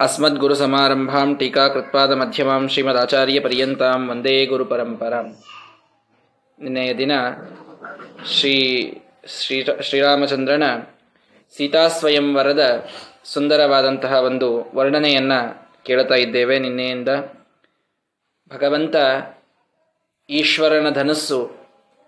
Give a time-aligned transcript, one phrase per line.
[0.00, 5.26] ಅಸ್ಮದ್ ಗುರು ಸಮಾರಂಭಾಂ ಟೀಕಾ ಕೃತ್ಪಾದ ಮಧ್ಯಮಾಂ ಶ್ರೀಮದ್ ಆಚಾರ್ಯ ಶ್ರೀಮದಾಚಾರ್ಯಪರ್ಯಂತಾಂ ವಂದೇ ಗುರು ಪರಂಪರಾಂ
[6.58, 7.12] ನಿನ್ನೆಯ ದಿನ
[8.26, 8.54] ಶ್ರೀ
[9.26, 10.64] ಶ್ರೀ ಶ್ರೀರಾಮಚಂದ್ರನ
[11.56, 12.86] ಸೀತಾಸ್ವಯಂವರದ
[13.24, 15.40] ಸುಂದರವಾದಂತಹ ಒಂದು ವರ್ಣನೆಯನ್ನು
[15.82, 17.08] ಕೇಳ್ತಾ ಇದ್ದೇವೆ ನಿನ್ನೆಯಿಂದ।
[18.50, 18.96] ಭಗವಂತ
[20.30, 21.40] ಈಶ್ವರನ ಧನಸ್ಸು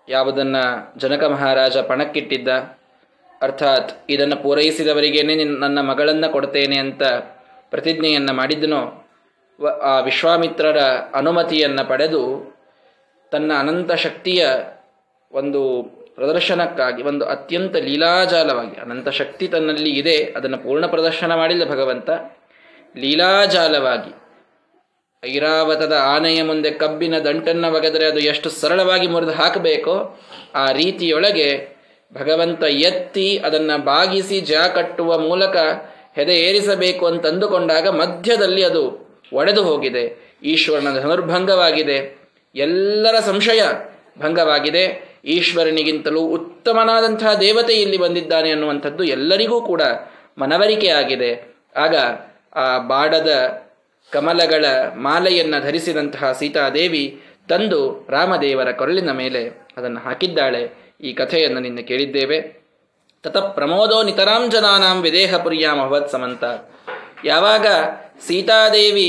[0.09, 0.65] ಯಾವುದನ್ನು
[0.99, 2.49] ಜನಕ ಮಹಾರಾಜ ಪಣಕ್ಕಿಟ್ಟಿದ್ದ,
[3.43, 7.03] ಅರ್ಥಾತ್ ಇದನ್ನು ಪೂರೈಸಿದವರಿಗೇನೆ ನನ್ನ ಮಗಳನ್ನು ಕೊಡ್ತೇನೆ ಅಂತ
[7.75, 8.83] ಪ್ರತಿಜ್ಞೆಯನ್ನು ಮಾಡಿದ್ದನೋ
[9.83, 10.81] ಆ ವಿಶ್ವಾಮಿತ್ರರ
[11.15, 12.23] ಅನುಮತಿಯನ್ನು ಪಡೆದು
[13.33, 14.43] ತನ್ನ ಅನಂತ ಶಕ್ತಿಯ
[15.33, 15.61] ಒಂದು
[16.15, 22.11] ಪ್ರದರ್ಶನಕ್ಕಾಗಿ, ಒಂದು ಅತ್ಯಂತ ಲೀಲಾಜಾಲವಾಗಿ, ಅನಂತ ಶಕ್ತಿ ತನ್ನಲ್ಲಿ ಇದೆ, ಅದನ್ನು ಪೂರ್ಣ ಪ್ರದರ್ಶನ ಮಾಡಿಲ್ಲ ಭಗವಂತ,
[22.97, 24.13] ಲೀಲಾಜಾಲವಾಗಿ,
[25.23, 29.95] ಐರಾವತದ ಆನೆಯ ಮುಂದೆ ಕಬ್ಬಿನ ದಂಟನ್ನು ಒಗೆದರೆ ಅದು ಎಷ್ಟು ಸರಳವಾಗಿ ಮುರಿದು ಹಾಕಬೇಕೋ,
[30.55, 31.49] ಆ ರೀತಿಯೊಳಗೆ
[32.13, 35.57] ಭಗವಂತ ಎತ್ತಿ ಅದನ್ನು ಬಾಗಿಸಿ ಜಾ ಕಟ್ಟುವ ಮೂಲಕ
[36.15, 40.35] ಹೆದೆ ಏರಿಸಬೇಕು ಅಂತ ಅಂದುಕೊಂಡಾಗ ಮಧ್ಯದಲ್ಲಿ ಅದು ಒಡೆದು ಹೋಗಿದೆ.
[40.43, 42.19] ಈಶ್ವರನ ಧನುರ್ಭಂಗವಾಗಿದೆ.
[42.55, 43.63] ಎಲ್ಲರ ಸಂಶಯ
[44.19, 45.15] ಭಂಗವಾಗಿದೆ.
[45.25, 49.83] ಈಶ್ವರನಿಗಿಂತಲೂ ಉತ್ತಮನಾದಂತಹ ದೇವತೆ ಇಲ್ಲಿ ಬಂದಿದ್ದಾನೆ ಅನ್ನುವಂಥದ್ದು ಎಲ್ಲರಿಗೂ ಕೂಡ
[50.39, 51.55] ಮನವರಿಕೆ ಆಗಿದೆ.
[51.77, 51.97] ಆಗ
[52.55, 53.63] ಆ ಬಾಡದ
[54.11, 60.93] ಕಮಲಗಳ ಮಾಲೆಯನ್ನು ಧರಿಸಿದಂತಹ ಸೀತಾದೇವಿ ತಂದು ರಾಮದೇವರ ಕೊರಳಿನ ಮೇಲೆ ಅದನ್ನು ಹಾಕಿದ್ದಾಳೆ.
[61.01, 62.64] ಈ ಕಥೆಯನ್ನು ನಿನ್ನೆ ಕೇಳಿದ್ದೇವೆ.
[63.25, 66.45] ತತ ಪ್ರಮೋದೋ ನಿತರಾಂಜನಾನಾಂ ವಿದೇಹ ಪುರಿಯಾಂ ಅಭವತ್ ಸಮಂತ
[67.25, 67.67] ಯಾವಾಗ
[68.27, 69.09] ಸೀತಾದೇವಿ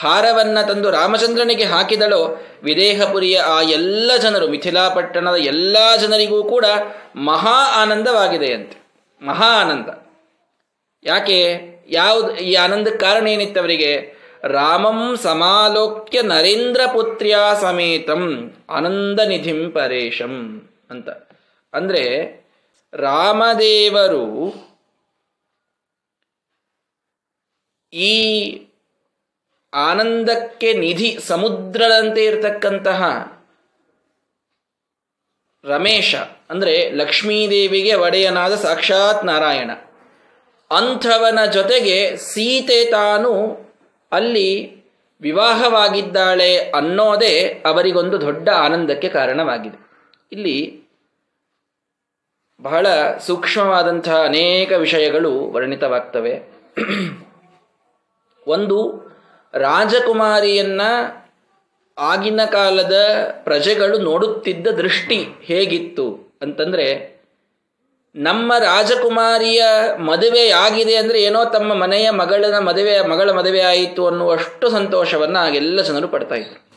[0.00, 2.40] ಹಾರವನ್ನ ತಂದು ರಾಮಚಂದ್ರನಿಗೆ ಹಾಕಿದಳೋ.
[2.62, 6.64] ವಿದೇಹಪುರಿಯ ಆ ಎಲ್ಲ ಜನರು ಮಿಥಿಲಾಪಟ್ಟಣದ ಎಲ್ಲ ಜನರಿಗೂ ಕೂಡ
[7.16, 8.76] ಮಹಾ ಆನಂದವಾಗಿದೆಯಂತೆ
[9.22, 9.88] ಮಹಾ ಆನಂದ.
[11.04, 11.38] ಯಾಕೆ?
[11.88, 13.92] ಯಾವುದು, ಈ ಆನಂದಕ್ಕೆ ಕಾರಣ ಏನಿತ್ತು ಅವರಿಗೆ?
[14.44, 21.08] ರಾಮಂ ಸಮಾಲೋಕ್ಯ ನರೇಂದ್ರ ಪುತ್ರ್ಯ ಸಮೇತಂ ಆನಂದ ನಿಧಿಂ ಪರೇಶಂ ಅಂತ.
[21.72, 22.04] ಅಂದ್ರೆ
[22.92, 24.24] ರಾಮದೇವರು
[27.92, 28.14] ಈ
[29.72, 33.02] ಆನಂದಕ್ಕೆ ನಿಧಿ ಸಮುದ್ರದಂತೆ ಇರತಕ್ಕಂತಹ
[35.64, 36.14] ರಮೇಶ,
[36.50, 39.70] ಅಂದರೆ ಲಕ್ಷ್ಮೀದೇವಿಗೆ ಒಡೆಯನಾದ ಸಾಕ್ಷಾತ್ ನಾರಾಯಣ.
[40.70, 43.32] ಅಂಥವನ ಜೊತೆಗೆ ಸೀತೆ ತಾನು
[44.12, 44.50] ಅಲ್ಲಿ
[45.20, 49.78] ವಿವಾಹವಾಗಿದ್ದಾಳೆ ಅನ್ನೋದೇ ಅವರಿಗೊಂದು ದೊಡ್ಡ ಆನಂದಕ್ಕೆ ಕಾರಣವಾಗಿದೆ.
[50.32, 50.58] ಇಲ್ಲಿ
[52.62, 52.86] ಬಹಳ
[53.26, 56.42] ಸೂಕ್ಷ್ಮವಾದಂತಹ ಅನೇಕ ವಿಷಯಗಳು ವರ್ಣಿತವಾಗ್ತವೆ.
[58.46, 59.10] ಒಂದು,
[59.54, 60.80] ರಾಜಕುಮಾರಿಯನ್ನ
[61.98, 62.94] ಆಗಿನ ಕಾಲದ
[63.44, 67.20] ಪ್ರಜೆಗಳು ನೋಡುತ್ತಿದ್ದ ದೃಷ್ಟಿ ಹೇಗಿತ್ತು ಅಂತಂದ್ರೆ,
[68.14, 69.64] ನಮ್ಮ ರಾಜಕುಮಾರಿಯ
[69.98, 76.08] ಮದುವೆ ಆಗಿದೆ ಅಂದರೆ ಏನೋ ತಮ್ಮ ಮನೆಯ ಮಗಳನ ಮದುವೆ, ಮಗಳ ಮದುವೆ ಆಯಿತು ಅನ್ನುವಷ್ಟು ಸಂತೋಷವನ್ನು ಆಗೆಲ್ಲ ಜನರು
[76.08, 76.70] ಪಡ್ತಾ ಇದ್ರು.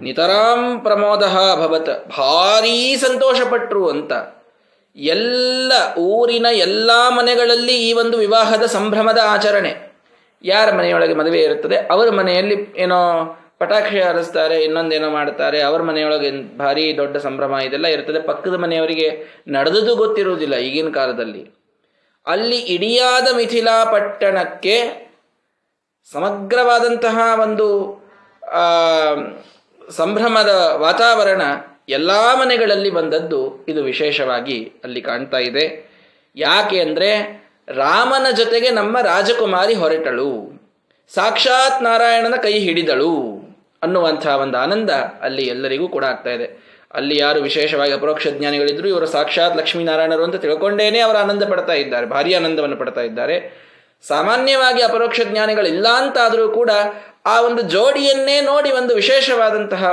[0.00, 1.22] ನಿತರಾಂ ಪ್ರಮೋದ
[1.56, 4.12] ಭವತ್, ಭಾರೀ ಸಂತೋಷಪಟ್ರು ಅಂತ.
[4.96, 9.72] ಎಲ್ಲ ಊರಿನ ಎಲ್ಲ ಮನೆಗಳಲ್ಲಿ ಈ ಒಂದು ವಿವಾಹದ ಸಂಭ್ರಮದ ಆಚರಣೆ.
[10.44, 11.76] ಯಾರ ಮನೆಯೊಳಗೆ ಮದುವೆ ಇರುತ್ತದೆ?
[11.76, 12.98] ಅವರ ಮನೆಯಲ್ಲಿ ಏನೋ
[13.58, 19.08] ಪಟಾಕ್ಷಿ ಹಾರಿಸ್ತಾರೆ, ಇನ್ನೊಂದೇನೋ ಮಾಡ್ತಾರೆ, ಅವರ ಮನೆಯೊಳಗೆ ಭಾರಿ ದೊಡ್ಡ ಸಂಭ್ರಮ ಇದೆಲ್ಲ ಇರ್ತದೆ ಪಕ್ಕದ ಮನೆಯವರಿಗೆ
[19.48, 21.42] ನಡೆದುದು ಗೊತ್ತಿರುವುದಿಲ್ಲ ಈಗಿನ ಕಾಲದಲ್ಲಿ.
[22.26, 24.76] ಅಲ್ಲಿ ಇಡಿಯಾದ ಮಿಥಿಲಾ ಪಟ್ಟಣಕ್ಕೆ
[26.12, 27.68] ಸಮಗ್ರವಾದಂತಹ ಒಂದು
[29.90, 31.42] ಸಂಭ್ರಮದ ವಾತಾವರಣ
[31.88, 35.64] ಎಲ್ಲ ಮನೆಗಳಲ್ಲಿ ಬಂದದ್ದು ಇದು ವಿಶೇಷವಾಗಿ ಅಲ್ಲಿ ಕಾಣ್ತಾ ಇದೆ.
[36.36, 37.10] ಯಾಕೆ ಅಂದರೆ
[37.68, 40.30] ರಾಮನ ಜೊತೆಗೆ ನಮ್ಮ ರಾಜಕುಮಾರಿ ಹೊರಟಳು.
[41.14, 43.14] ಸಾಕ್ಷಾತ್ ನಾರಾಯಣನ ಕೈ ಹಿಡಿದಳು
[43.82, 44.90] ಅನ್ನುವಂತಹ ಒಂದು ಆನಂದ
[45.22, 46.46] ಅಲ್ಲಿ ಎಲ್ಲರಿಗೂ ಕೂಡ ಆಗ್ತಾ ಇದೆ.
[46.94, 52.34] ಅಲ್ಲಿ ಯಾರು ವಿಶೇಷವಾಗಿ ಅಪರೋಕ್ಷ ಜ್ಞಾನಿಗಳಿದ್ರು ಇವರು ಸಾಕ್ಷಾತ್ ಲಕ್ಷ್ಮೀನಾರಾಯಣರು ಅಂತ ತಿಳ್ಕೊಂಡೇನೆ ಅವರು ಆನಂದ ಪಡ್ತಾ ಇದ್ದಾರೆ, ಭಾರಿ
[52.34, 53.36] ಆನಂದವನ್ನು ಪಡ್ತಾ ಇದ್ದಾರೆ.
[54.08, 56.70] ಸಾಮಾನ್ಯವಾಗಿ ಅಪರೋಕ್ಷ ಜ್ಞಾನಿಗಳಿಲ್ಲ ಅಂತಾದರೂ ಕೂಡ
[57.26, 59.84] ಆ ಒಂದು ಜೋಡಿಯನ್ನೇ ನೋಡಿ ಒಂದು ವಿಶೇಷವಾದಂತಹ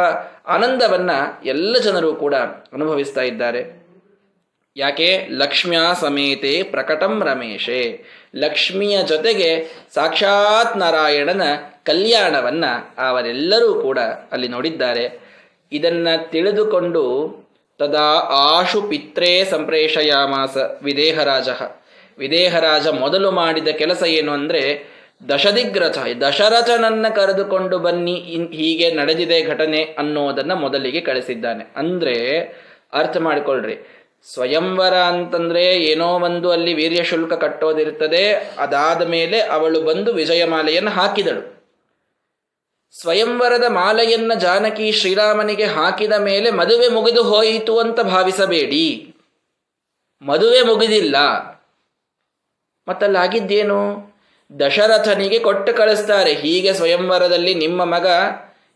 [0.50, 1.12] ಆನಂದವನ್ನ
[1.46, 2.36] ಎಲ್ಲ ಜನರು ಕೂಡ
[2.74, 3.80] ಅನುಭವಿಸ್ತಾ ಇದ್ದಾರೆ.
[4.78, 5.28] ಯಾಕೆ?
[5.32, 8.04] ಲಕ್ಷ್ಮ್ಯಾ ಸಮೇತೆ ಪ್ರಕಟಂ ರಮೇಶೆ.
[8.36, 11.42] ಲಕ್ಷ್ಮಿಯ ಜೊತೆಗೆ ಸಾಕ್ಷಾತ್ ನಾರಾಯಣನ
[11.84, 12.66] ಕಲ್ಯಾಣವನ್ನ
[12.98, 14.00] ಅವರೆಲ್ಲರೂ ಕೂಡ
[14.32, 15.20] ಅಲ್ಲಿ ನೋಡಿದ್ದಾರೆ.
[15.72, 17.04] ಇದನ್ನ ತಿಳಿದುಕೊಂಡು
[17.80, 21.50] ತದಾ ಆಶು ಪಿತ್ರೇ ಸಂಪ್ರೇಷಯಾಮಾಸ ವಿದೇಹರಾಜ.
[22.18, 24.64] ವಿದೇಹರಾಜ ಮೊದಲು ಮಾಡಿದ ಕೆಲಸ ಏನು ಅಂದರೆ
[25.28, 28.14] ದಶದಿಗ್ರಥ ದಶರಥನನ್ನ ಕರೆದುಕೊಂಡು ಬನ್ನಿ
[28.54, 31.74] ಹೀಗೆ ನಡೆದಿದೆ ಘಟನೆ ಅನ್ನೋದನ್ನ ಮೊದಲಿಗೆ ಕಳಿಸಿದ್ದಾನೆ.
[31.76, 32.40] ಅಂದ್ರೆ,
[32.94, 33.96] ಅರ್ಥ ಮಾಡಿಕೊಳ್ಳ್ರಿ
[34.34, 41.60] ಸ್ವಯಂವರ ಅಂತಂದ್ರೆ ಏನೋ ಒಂದು ಅಲ್ಲಿ ವೀರ್ಯ ಶುಲ್ಕ ಕಟ್ಟೋದಿರ್ತದೆ ಅದಾದ ಮೇಲೆ ಅವಳು ಬಂದು ವಿಜಯಮಾಲೆಯನ್ನು ಹಾಕಿದಳು.
[43.02, 49.16] ಸ್ವಯಂವರದ ಮಾಲೆಯನ್ನ ಜಾನಕಿ ಶ್ರೀರಾಮನಿಗೆ ಹಾಕಿದ ಮೇಲೆ ಮದುವೆ ಮುಗಿದು ಹೋಯಿತು ಅಂತ ಭಾವಿಸಬೇಡಿ.
[50.22, 51.16] ಮದುವೆ ಮುಗಿದಿಲ್ಲ.
[52.88, 54.09] ಮತ್ತಲ್ಲಾಗಿದ್ದೇನು?
[54.60, 56.34] ದಶರಥನಿಗೆ ಕೊಟ್ಟು ಕಳಿಸ್ತಾರೆ.
[56.34, 58.08] ಹೀಗೆ ಸ್ವಯಂವರದಲ್ಲಿ ನಿಮ್ಮ ಮಗ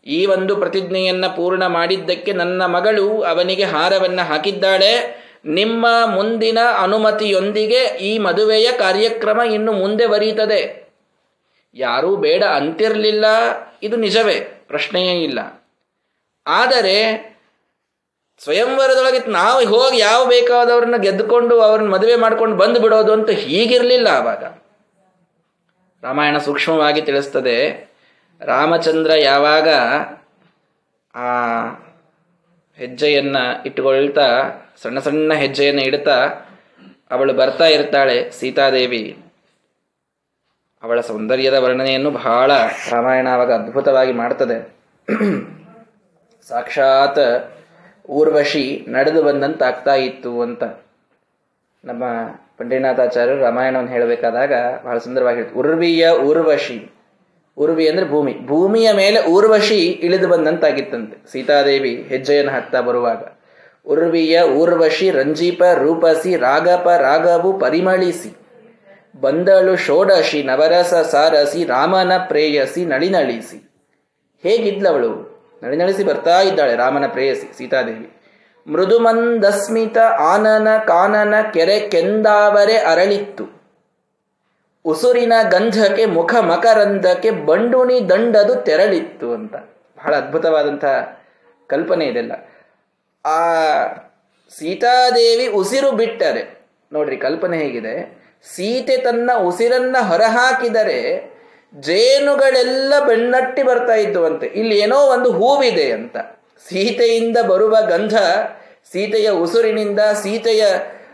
[0.06, 5.24] ಈ ಒಂದು ಪ್ರತಿಜ್ಞೆಯನ್ನು ಪೂರ್ಣ ಮಾಡಿದ್ದಕ್ಕೆ ನನ್ನ ಮಗಳು ಅವನಿಗೆ ಹಾರವನ್ನು ಹಾಕಿದ್ದಾಳೆ.
[5.44, 10.92] ನಿಮ್ಮ ಮುಂದಿನ ಅನುಮತಿಯೊಂದಿಗೆ ಈ ಮದುವೆಯ ಕಾರ್ಯಕ್ರಮ ಇನ್ನು ಮುಂದೆ ಬರೀತದೆ.
[11.74, 13.24] ಯಾರೂ ಬೇಡ ಅಂತಿರಲಿಲ್ಲ.
[13.82, 15.68] ಇದು ನಿಜವೇ, ಪ್ರಶ್ನೆಯೇ ಇಲ್ಲ.
[16.46, 16.94] ಆದರೆ
[18.38, 24.63] ಸ್ವಯಂವರದೊಳಗೆ ನಾವು ಹೋಗಿ ಯಾವ ಬೇಕಾದವ್ರನ್ನ ಗೆದ್ದುಕೊಂಡು ಅವ್ರನ್ನ ಮದುವೆ ಮಾಡ್ಕೊಂಡು ಬಂದು ಬಿಡೋದು ಅಂತ ಹೀಗಿರಲಿಲ್ಲ ಆವಾಗ.
[26.04, 27.58] ರಾಮಾಯಣ ಸೂಕ್ಷ್ಮವಾಗಿ ತಿಳಿಸ್ತದೆ.
[28.40, 29.68] ರಾಮಚಂದ್ರ ಯಾವಾಗ
[31.14, 31.28] ಆ
[32.76, 34.28] ಹೆಜ್ಜೆಯನ್ನು ಇಟ್ಟುಕೊಳ್ತಾ,
[34.82, 36.16] ಸಣ್ಣ ಸಣ್ಣ ಹೆಜ್ಜೆಯನ್ನು ಇಡ್ತಾ,
[37.10, 39.18] ಅವಳು ಬರ್ತಾ ಇರ್ತಾಳೆ ಸೀತಾದೇವಿ.
[40.82, 42.50] ಅವಳ ಸೌಂದರ್ಯದ ವರ್ಣನೆಯನ್ನು ಬಹಳ
[42.90, 44.58] ರಾಮಾಯಣ ಅವಾಗ ಅದ್ಭುತವಾಗಿ ಮಾಡ್ತದೆ.
[46.48, 47.24] ಸಾಕ್ಷಾತ್
[48.08, 50.62] ಊರ್ವಶಿ ನಡೆದು ಬಂದಂತಾಗ್ತಾ ಇತ್ತು ಅಂತ
[51.84, 52.04] ನಮ್ಮ
[52.58, 54.52] ಪಂಡಿನಾಥಾಚಾರ್ಯರು ರಾಮಾಯಣವನ್ನು ಹೇಳಬೇಕಾದಾಗ
[54.84, 56.90] ಬಹಳ ಸುಂದರವಾಗಿ ಉರ್ವಿಯ ಊರ್ವಶಿ
[57.58, 58.46] ಉರ್ವಿ ಅಂದ್ರೆ ಭೂಮಿ.
[58.46, 61.32] ಭೂಮಿಯ ಮೇಲೆ ಊರ್ವಶಿ ಇಳಿದು ಬಂದಂತಾಗಿತ್ತಂತೆ.
[61.32, 63.24] ಸೀತಾದೇವಿ ಹೆಜ್ಜೆಯನ್ನು ಹಾಕ್ತಾ ಬರುವಾಗ.
[63.86, 68.36] ಉರ್ವಿಯ ಊರ್ವಶಿ ರಂಜೀಪ, ರೂಪಸಿ, ರಾಗಪ ರಾಗವು ಪರಿಮಳಿಸಿ.
[69.20, 73.70] ಬಂದಳು ಷೋಡಶಿ, ನವರಸ, ಸಾರಸಿ, ರಾಮನ ಪ್ರೇಯಸಿ, ನಳಿನಳಿಸಿ.
[74.42, 75.34] ಹೇಗಿದ್ಲವಳು?
[75.62, 78.23] ನಳಿನಳಿಸಿ ಬರ್ತಾ ಇದ್ದಾಳೆ ರಾಮನ ಪ್ರೇಯಸಿ, ಸೀತಾದೇವಿ.
[78.66, 83.44] ಮೃದುಮಂದಸ್ಮಿತ ಆನನ ಕಾನನ ಕೆರೆ ಕೆಂದಾವರೆ ಅರಳಿತ್ತು.
[84.84, 89.54] ಉಸುರಿನ ಗಂಧಕ್ಕೆ ಮುಖ ಮಕರಂದಕ್ಕೆ ಬಂಡುಣಿ ದಂಡದು ತೆರಳಿತ್ತು ಅಂತ.
[89.98, 91.18] ಬಹಳ ಅದ್ಭುತವಾದಂತಹ
[91.66, 92.32] ಕಲ್ಪನೆ ಇದೆಲ್ಲ.
[93.24, 93.38] ಆ
[94.58, 96.42] ಸೀತಾದೇವಿ ಉಸಿರು ಬಿಟ್ಟರೆ,
[96.92, 97.94] ನೋಡ್ರಿ ಕಲ್ಪನೆ ಹೇಗಿದೆ,
[98.54, 100.98] ಸೀತೆ ತನ್ನ ಉಸಿರನ್ನ ಹೊರಹಾಕಿದರೆ
[101.80, 104.46] ಜೇನುಗಳೆಲ್ಲ ಬೆನ್ನಟ್ಟಿ ಬರ್ತಾ ಇದ್ದುವಂತೆ.
[104.46, 106.16] ಇಲ್ಲಿ ಏನೋ ಒಂದು ಹೂವಿದೆ ಅಂತ.
[106.68, 108.14] ಸೀತೆಯಿಂದ ಬರುವ ಗಂಧ,
[108.92, 110.66] ಸೀತೆಯ ಉಸುರಿನಿಂದ ಸೀತೆಯ,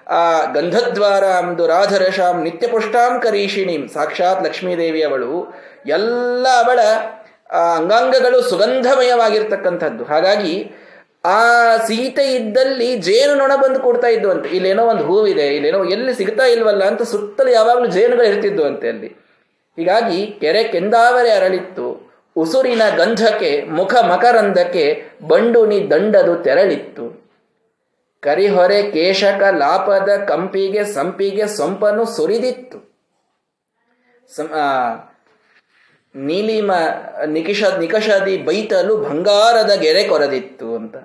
[0.08, 3.88] ಆ, ಗಂಧದ್ವಾರಾಂ ದುರಾಧರಶಾಂ ನಿತ್ಯಪುಷ್ಟಾಂ ಕರೀಷಿಣೀಂ.
[3.88, 5.54] ಸಾಕ್ಷಾತ್ ಲಕ್ಷ್ಮೀದೇವಿ ಅವಳು.
[5.86, 6.80] ಎಲ್ಲ ಅವಳ
[7.76, 10.04] ಅಂಗಾಂಗಗಳು ಸುಗಂಧಮಯವಾಗಿರ್ತಕ್ಕಂಥದ್ದು.
[10.04, 10.72] ಹಾಗಾಗಿ
[11.24, 16.84] ಆ ಸೀತೆ ಇದ್ದಲ್ಲಿ ಜೇನು ನೊಣ ಬಂದು ಕೊಡ್ತಾ ಅಂತ ಇಲ್ಲೇನೋ ಒಂದು ಹೂವಿದೆ, ಇಲ್ಲೇನೋ ಎಲ್ಲಿ ಸಿಗ್ತಾ ಇಲ್ವಲ್ಲ
[16.84, 19.06] ಅಂತ ಸುತ್ತಲೂ ಯಾವಾಗಲೂ ಜೇನುಗಳು ಇರ್ತಿದ್ವು ಅಂತೆ ಅಲ್ಲಿ.
[19.76, 22.09] ಹೀಗಾಗಿ ಕೆರೆ ಕೆಂದಾವರೆ ಅರಳಿತ್ತು.
[22.40, 24.84] ಉಸುರಿನ ಗಂಧಕ್ಕೆ, ಮುಖ ಮಕರಂದಕ್ಕೆ
[25.28, 27.06] ಬಂಡುನಿ ದಂಡದು ತೆರಳಿತ್ತು.
[28.20, 32.78] ಕರಿಹೊರೆ ಕೇಶಕ ಲಾಪದ ಕಂಪಿಗೆ, ಸಂಪಿಗೆ ಸೊಂಪನು ಸುರಿದಿತ್ತು.
[36.14, 36.70] ನೀಲಿಮ,
[37.26, 40.96] ನಿಕಿಷ, ನಿಕಷದಿ ಬೈತಲು ಬಂಗಾರದ ಗೆರೆ ಕೊರದಿತ್ತು ಅಂತ.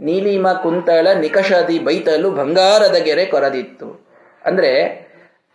[0.00, 3.88] ನೀಲಿಮ ಕುಂತಳ ನಿಕಷದಿ ಬೈತಲು ಬಂಗಾರದ ಗೆರೆ ಕೊರದಿತ್ತು.
[4.44, 4.72] ಅಂದ್ರೆ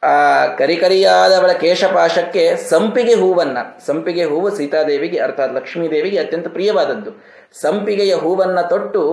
[0.06, 7.12] ಆ ಕರಿಕರಿಯಾದವಳ ಕೇಶಪಾಶಕ್ಕೆ ಸಂಪಿಗೆ ಹೂವನ್ನ, ಸಂಪಿಗೆ ಹೂವು ಸೀತಾದೇವಿಗೆ, ಅರ್ಥಾತ್ ಲಕ್ಷ್ಮೀದೇವಿಗೆ ಅತ್ಯಂತ ಪ್ರಿಯವಾದದ್ದು.
[7.62, 9.04] ಸಂಪಿಗೆಯ ಹೂವನ್ನ ತೊಟ್ಟು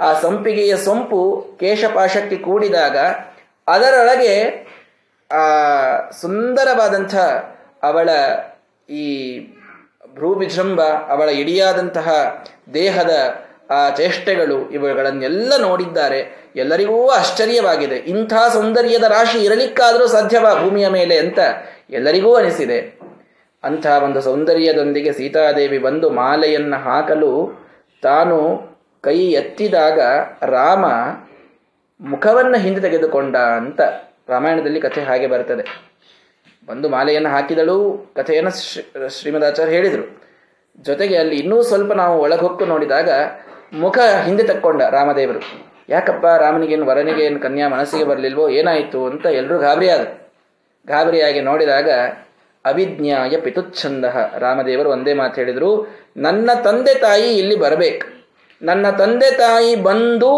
[0.00, 1.20] ಆ ಸಂಪಿಗೆಯ ಸೊಂಪು
[1.60, 2.96] ಕೇಶಪಾಶಕ್ಕೆ ಕೂಡಿದಾಗ
[3.66, 4.34] ಅದರೊಳಗೆ
[5.30, 5.44] ಆ
[6.10, 7.14] ಸುಂದರವಾದಂಥ
[7.82, 8.08] ಅವಳ
[8.92, 9.06] ಈ
[10.14, 12.08] ಭ್ರೂವಿಜೃಂಭ ಅವಳ ಇಡಿಯಾದಂತಹ
[12.74, 13.12] ದೇಹದ
[13.70, 16.50] ಆ ಚೇಷ್ಟೆಗಳು ಇವುಗಳನ್ನೆಲ್ಲ ನೋಡಿದ್ದಾರೆ.
[16.56, 17.96] ಎಲ್ಲರಿಗೂ ಆಶ್ಚರ್ಯವಾಗಿದೆ.
[17.96, 21.38] ಇಂಥ ಸೌಂದರ್ಯದ ರಾಶಿ ಇರಲಿಕ್ಕಾದರೂ ಸಾಧ್ಯವಾ ಭೂಮಿಯ ಮೇಲೆ ಅಂತ
[21.90, 23.00] ಎಲ್ಲರಿಗೂ ಅನಿಸಿದೆ.
[23.64, 27.60] ಅಂಥ ಒಂದು ಸೌಂದರ್ಯದೊಂದಿಗೆ ಸೀತಾದೇವಿ ಬಂದು ಮಾಲೆಯನ್ನು ಹಾಕಲು
[28.02, 28.60] ತಾನು
[29.00, 30.00] ಕೈ ಎತ್ತಿದಾಗ
[30.42, 30.84] ರಾಮ
[32.00, 33.80] ಮುಖವನ್ನು ಹಿಂದೆ ತೆಗೆದುಕೊಂಡ ಅಂತ
[34.28, 35.86] ರಾಮಾಯಣದಲ್ಲಿ ಕಥೆ ಹಾಗೆ ಬರ್ತದೆ.
[36.66, 38.10] ಬಂದು ಮಾಲೆಯನ್ನು ಹಾಕಿದಳು.
[38.16, 38.50] ಕಥೆಯನ್ನು
[39.08, 40.22] ಶ್ರೀಮದಾಚಾರ್ಯ ಹೇಳಿದರು.
[40.80, 43.08] ಜೊತೆಗೆ ಅಲ್ಲಿ ಇನ್ನೂ ಸ್ವಲ್ಪ ನಾವು ಒಳಗೊಕ್ಕು ನೋಡಿದಾಗ
[43.72, 45.40] ಮುಖ ಹಿಂದೆ ತಕ್ಕೊಂಡ ರಾಮದೇವರು.
[45.88, 46.86] ಯಾಕಪ್ಪ ರಾಮನಿಗೇನು
[47.26, 50.12] ಏನು ಕನ್ಯಾ ಮನಸ್ಸಿಗೆ ಬರಲಿಲ್ವೋ, ಏನಾಯಿತು ಅಂತ ಎಲ್ಲರೂ ಗಾಬರಿಯಾದರು.
[50.88, 51.90] ಗಾಬರಿಯಾಗಿ ನೋಡಿದಾಗ
[52.64, 54.04] ಅವಿಜ್ಞಾಯ ಪಿತುಚ್ಛಂದ
[54.38, 55.70] ರಾಮದೇವರು ಒಂದೇ ಮಾತು ಹೇಳಿದರು,
[56.16, 58.06] ನನ್ನ ತಂದೆ ತಾಯಿ ಇಲ್ಲಿ ಬರಬೇಕು.
[58.62, 60.32] ನನ್ನ ತಂದೆ ತಾಯಿ ಬಂದು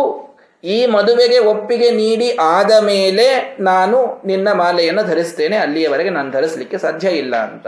[0.65, 3.27] ಈ ಮದುವೆಗೆ ಒಪ್ಪಿಗೆ ನೀಡಿ ಆದ ಮೇಲೆ
[3.61, 7.67] ನಾನು ನಿನ್ನ ಮಾಲೆಯನ್ನು ಧರಿಸ್ತೇನೆ, ಅಲ್ಲಿಯವರೆಗೆ ನಾನು ಧರಿಸಲಿಕ್ಕೆ ಸಾಧ್ಯ ಇಲ್ಲ ಅಂತ.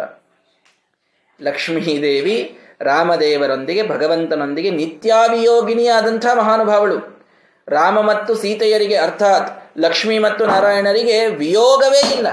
[1.40, 2.38] ಲಕ್ಷ್ಮೀದೇವಿ
[2.80, 7.20] ರಾಮದೇವರೊಂದಿಗೆ, ಭಗವಂತನೊಂದಿಗೆ ನಿತ್ಯಾವಿಯೋಗಿನಿಯಾದಂಥ ಮಹಾನುಭಾವಳು.
[7.68, 12.28] ರಾಮ ಮತ್ತು ಸೀತೆಯರಿಗೆ ಅರ್ಥಾತ್ ಲಕ್ಷ್ಮಿ ಮತ್ತು ನಾರಾಯಣರಿಗೆ ವಿಯೋಗವೇ ಇಲ್ಲ.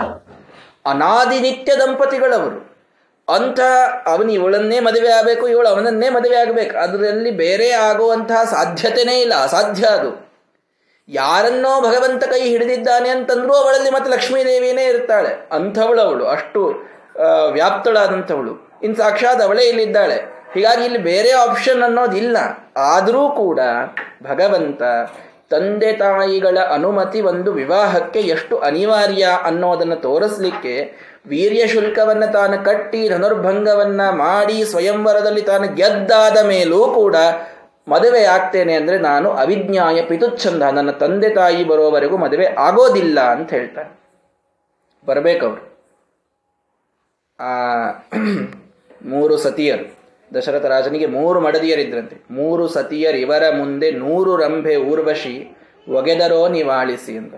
[0.85, 2.67] ಅನಾದಿ ನಿತ್ಯ ದಂಪತಿಗಳವರು.
[3.33, 3.59] ಅಂಥ
[4.05, 6.77] ಅವನು ಇವಳನ್ನೇ ಮದುವೆ ಆಗಬೇಕು, ಇವಳು ಅವನನ್ನೇ ಮದುವೆ ಆಗಬೇಕು.
[6.77, 10.27] ಅದರಲ್ಲಿ ಬೇರೆ ಆಗುವಂತಹ ಸಾಧ್ಯತೆನೇ ಇಲ್ಲ, ಅಸಾಧ್ಯ ಅದು.
[11.09, 15.49] ಯಾರನ್ನೋ ಭಗವಂತ ಕೈ ಹಿಡಿದಿದ್ದಾನೆ ಅಂತಂದ್ರೂ ಅವಳಲ್ಲಿ ಮತ್ತೆ ಲಕ್ಷ್ಮೀದೇವಿನೇ ಇರ್ತಾಳೆ.
[15.51, 16.61] ಅಂಥವಳು ಅವಳು, ಅಷ್ಟು
[17.51, 18.79] ವ್ಯಾಪ್ತಳಾದಂಥವಳು.
[18.83, 20.36] ಇನ್ನು ಸಾಕ್ಷಾತ್ ಅವಳೇ ಇಲ್ಲಿದ್ದಾಳೆ.
[20.53, 22.37] ಹೀಗಾಗಿ ಇಲ್ಲಿ ಬೇರೆ ಆಪ್ಷನ್ ಅನ್ನೋದಿಲ್ಲ
[22.77, 23.59] ಆದರೂ ಕೂಡ
[24.23, 24.83] ಭಗವಂತ
[25.49, 30.93] ತಂದೆ ತಾಯಿಗಳ ಅನುಮತಿ ಒಂದು ವಿವಾಹಕ್ಕೆ ಎಷ್ಟು ಅನಿವಾರ್ಯ ಅನ್ನೋದನ್ನು ತೋರಿಸ್ಲಿಕ್ಕೆ
[31.27, 37.15] ವೀರ್ಯ ಶುಲ್ಕವನ್ನು ತಾನು ಕಟ್ಟಿ ಧನುರ್ಭಂಗವನ್ನ ಮಾಡಿ ಸ್ವಯಂವರದಲ್ಲಿ ತಾನು ಗೆದ್ದಾದ ಮೇಲೂ ಕೂಡ
[37.87, 43.99] ಮದುವೆ ಆಗ್ತೇನೆ ಅಂದರೆ ನಾನು ಅವಿಜ್ಞಾಯ ಪಿತುಚ್ಛಂದ, ನನ್ನ ತಂದೆ ತಾಯಿ ಬರೋವರೆಗೂ ಮದುವೆ ಆಗೋದಿಲ್ಲ ಅಂತ ಹೇಳ್ತಾರೆ.
[45.05, 45.77] ಬರಬೇಕವರು.
[47.39, 47.87] ಆ,
[49.05, 49.96] ಮೂರು ಸತಿಯರು.
[50.33, 52.23] ದಶರಥ ರಾಜನಿಗೆ ಮೂರು ಮಡದಿಯರಿದ್ರಂತೆ.
[52.31, 55.57] ಮೂರು ಸತಿಯರು ಇವರ ಮುಂದೆ ನೂರು ರಂಭೆ ಊರ್ವಶಿ
[55.89, 57.35] ಒಗೆದರೋ ನಿವಾಳಿಸಿ ಅಂತ.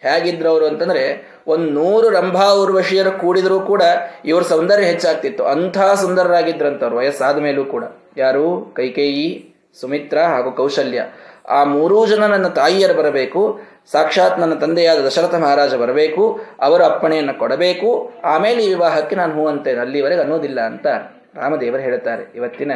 [0.00, 3.82] ಹೇಗಿದ್ರು ಅವರು ಅಂತಂದ್ರೆ, ಒಂದು ನೂರು ರಂಭಾ ಊರ್ವಶಿಯರು ಕೂಡಿದರೂ ಕೂಡ
[4.24, 5.44] ಇವರ ಸೌಂದರ್ಯ ಹೆಚ್ಚಾಗ್ತಿತ್ತು.
[5.44, 7.84] ಅಂಥ ಸುಂದರರಾಗಿದ್ರಂತವ್ರು, ವಯಸ್ಸಾದ ಮೇಲೂ ಕೂಡ.
[8.16, 8.72] ಯಾರು?
[8.76, 11.02] ಕೈಕೇಯಿ, ಸುಮಿತ್ರ ಹಾಗೂ ಕೌಶಲ್ಯ.
[11.48, 13.60] ಆ ಮೂರೂ ಜನ ನನ್ನ ತಾಯಿಯರು ಬರಬೇಕು,
[13.92, 19.80] ಸಾಕ್ಷಾತ್ ನನ್ನ ತಂದೆಯಾದ ದಶರಥ ಮಹಾರಾಜ ಬರಬೇಕು, ಅವರ ಅಪ್ಪಣೆಯನ್ನು ಕೊಡಬೇಕು, ಆಮೇಲೆ ಈ ವಿವಾಹಕ್ಕೆ ನಾನು ಹೂ ಅಂತೇನೆ
[19.80, 20.86] ಅಲ್ಲಿವರೆಗೆ ಅನ್ನೋದಿಲ್ಲ ಅಂತ.
[21.34, 22.26] ರಾಮದೇವರು ಹೇಳುತ್ತಾರೆ.
[22.34, 22.72] ಇವತ್ತಿನ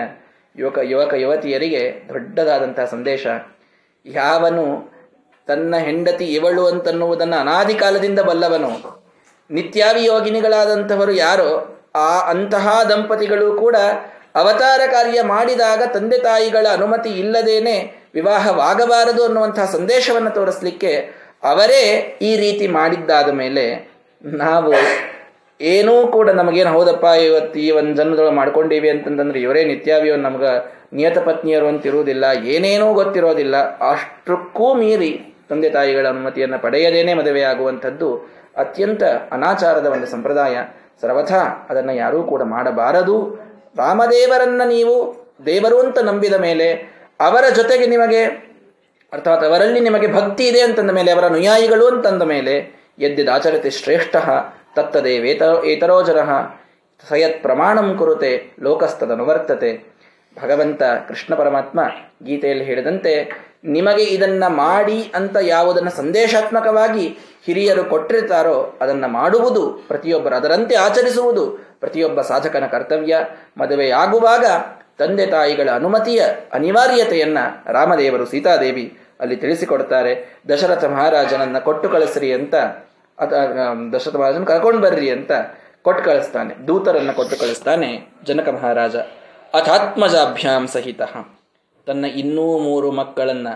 [0.57, 3.27] ಯುವಕ ಯುವಕ, ಯುವತಿಯರಿಗೆ ದೊಡ್ಡದಾದಂತಹ ಸಂದೇಶ,
[4.07, 4.95] ಯಾವನು
[5.47, 8.71] ತನ್ನ ಹೆಂಡತಿ ಇವಳು ಅಂತನ್ನುವುದನ್ನು ಅನಾದಿ ಕಾಲದಿಂದ ಬಲ್ಲವನು
[9.51, 13.77] ನಿತ್ಯಾವಿಯೋಗಿನಿಗಳಾದಂಥವರು ಯಾರೋ, ಆ ಅಂತಹ ದಂಪತಿಗಳು ಕೂಡ
[14.35, 20.93] ಅವತಾರ ಕಾರ್ಯ ಮಾಡಿದಾಗ ತಂದೆ ತಾಯಿಗಳ ಅನುಮತಿ ಇಲ್ಲದೇನೆ ವಿವಾಹವಾಗಬಾರದು ಅನ್ನುವಂತಹ ಸಂದೇಶವನ್ನು ತೋರಿಸಲಿಕ್ಕೆ
[21.43, 23.95] ಅವರೇ ಈ ರೀತಿ ಮಾಡಿದ್ದಾದ ಮೇಲೆ
[24.25, 24.73] ನಾವು
[25.61, 30.53] ಏನೂ ಕೂಡ ನಮಗೇನು ಹೌದಪ್ಪ ಇವತ್ತು ಈ ಒಂದು ಜನ್ಮದೊಳಗೆ ಮಾಡ್ಕೊಂಡೀವಿ ಅಂತಂದ್ರೆ ಇವರೇ ನಿತ್ಯಾವಿಯೋ ನಮ್ಗೆ
[30.93, 33.57] ನಿಯತ ಪತ್ನಿಯರು ಅಂತ ಇರುವುದಿಲ್ಲ, ಏನೇನೂ ಗೊತ್ತಿರೋದಿಲ್ಲ.
[33.91, 35.13] ಅಷ್ಟಕ್ಕೂ ಮೀರಿ
[35.51, 38.09] ತಂದೆ ತಾಯಿಗಳ ಅನುಮತಿಯನ್ನು ಪಡೆಯದೇನೆ ಮದುವೆಯಾಗುವಂಥದ್ದು
[38.57, 40.57] ಅತ್ಯಂತ ಅನಾಚಾರದ ಒಂದು ಸಂಪ್ರದಾಯ.
[41.03, 41.33] ಸರ್ವಥ
[41.71, 43.17] ಅದನ್ನು ಯಾರೂ ಕೂಡ ಮಾಡಬಾರದು.
[43.77, 44.95] ರಾಮದೇವರನ್ನ ನೀವು
[45.47, 46.69] ದೇವರು ಅಂತ ನಂಬಿದ ಮೇಲೆ
[47.21, 48.25] ಅವರ ಜೊತೆಗೆ ನಿಮಗೆ,
[49.13, 52.55] ಅರ್ಥಾತ್ ಅವರಲ್ಲಿ ನಿಮಗೆ ಭಕ್ತಿ ಇದೆ ಅಂತಂದ ಮೇಲೆ, ಅವರ ಅನುಯಾಯಿಗಳು ಅಂತಂದ ಮೇಲೆ
[52.99, 54.17] ಎದ್ದಿದಾಚರತೆ ಶ್ರೇಷ್ಠ.
[54.77, 56.05] ತತ್ತದೇವೇತ ಏತರೋ
[57.09, 59.95] ಸಯತ್ ಪ್ರಮಾಣಂ ಕುರುತೆ ಲೋಕಸ್ತದನುವರ್ತತೆ
[60.43, 61.81] ಭಗವಂತ ಕೃಷ್ಣ ಪರಮಾತ್ಮ
[62.25, 71.45] ಗೀತೆಯಲ್ಲಿ ಹೇಳಿದಂತೆ, ನಿಮಗೆ ಇದನ್ನ ಮಾಡಿ ಅಂತ ಯಾವುದನ್ನು ಸಂದೇಶಾತ್ಮಕವಾಗಿ ಹಿರಿಯರು ಕೊಟ್ಟಿರ್ತಾರೋ ಅದನ್ನು ಮಾಡುವುದು, ಪ್ರತಿಯೊಬ್ಬರು ಅದರಂತೆ ಆಚರಿಸುವುದು,
[71.81, 73.17] ಪ್ರತಿಯೊಬ್ಬ ಸಾಧಕನ ಕರ್ತವ್ಯ.
[73.59, 74.45] ಮದುವೆಯಾಗುವಾಗ
[74.99, 77.39] ತಂದೆ ತಾಯಿಗಳ ಅನುಮತಿಯ ಅನಿವಾರ್ಯತೆಯನ್ನ
[77.71, 80.41] ರಾಮದೇವರು ಸೀತಾದೇವಿ ಅಲ್ಲಿ ತಿಳಿಸಿಕೊಡ್ತಾರೆ.
[80.49, 82.55] ದಶರಥ ಮಹಾರಾಜನನ್ನ ಕೊಟ್ಟು ಕಳಿಸ್ರಿ ಅಂತ
[83.19, 83.33] ಅದ
[83.95, 85.33] ದಶರಥ ಮಹಾರಾಜನ ಕರ್ಕೊಂಡು ಬರ್ರಿ ಅಂತ
[85.83, 86.67] ಕೊಟ್ಟು ಕಳಿಸ್ತಾನೆ.
[86.69, 88.97] ದೂತರನ್ನ ಕೊಟ್ಟು ಕಳಿಸ್ತಾನೆ ಜನಕ ಮಹಾರಾಜ.
[89.55, 91.03] ಅಥಾತ್ಮಜಾಭ್ಯಾಂ ಸಹಿತ.
[91.87, 93.49] ತನ್ನ ಇನ್ನೂ ಮೂರು ಮಕ್ಕಳನ್ನ,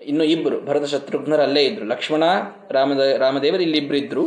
[0.00, 1.86] ಇನ್ನು ಇಬ್ಬರು ಭರತ ಶತ್ರುಘ್ನರು ಅಲ್ಲೇ ಇದ್ರು.
[1.86, 2.22] ಲಕ್ಷ್ಮಣ,
[2.70, 4.24] ರಾಮದ, ರಾಮದೇವರು ಇಲ್ಲಿಬ್ಬರಿದ್ರು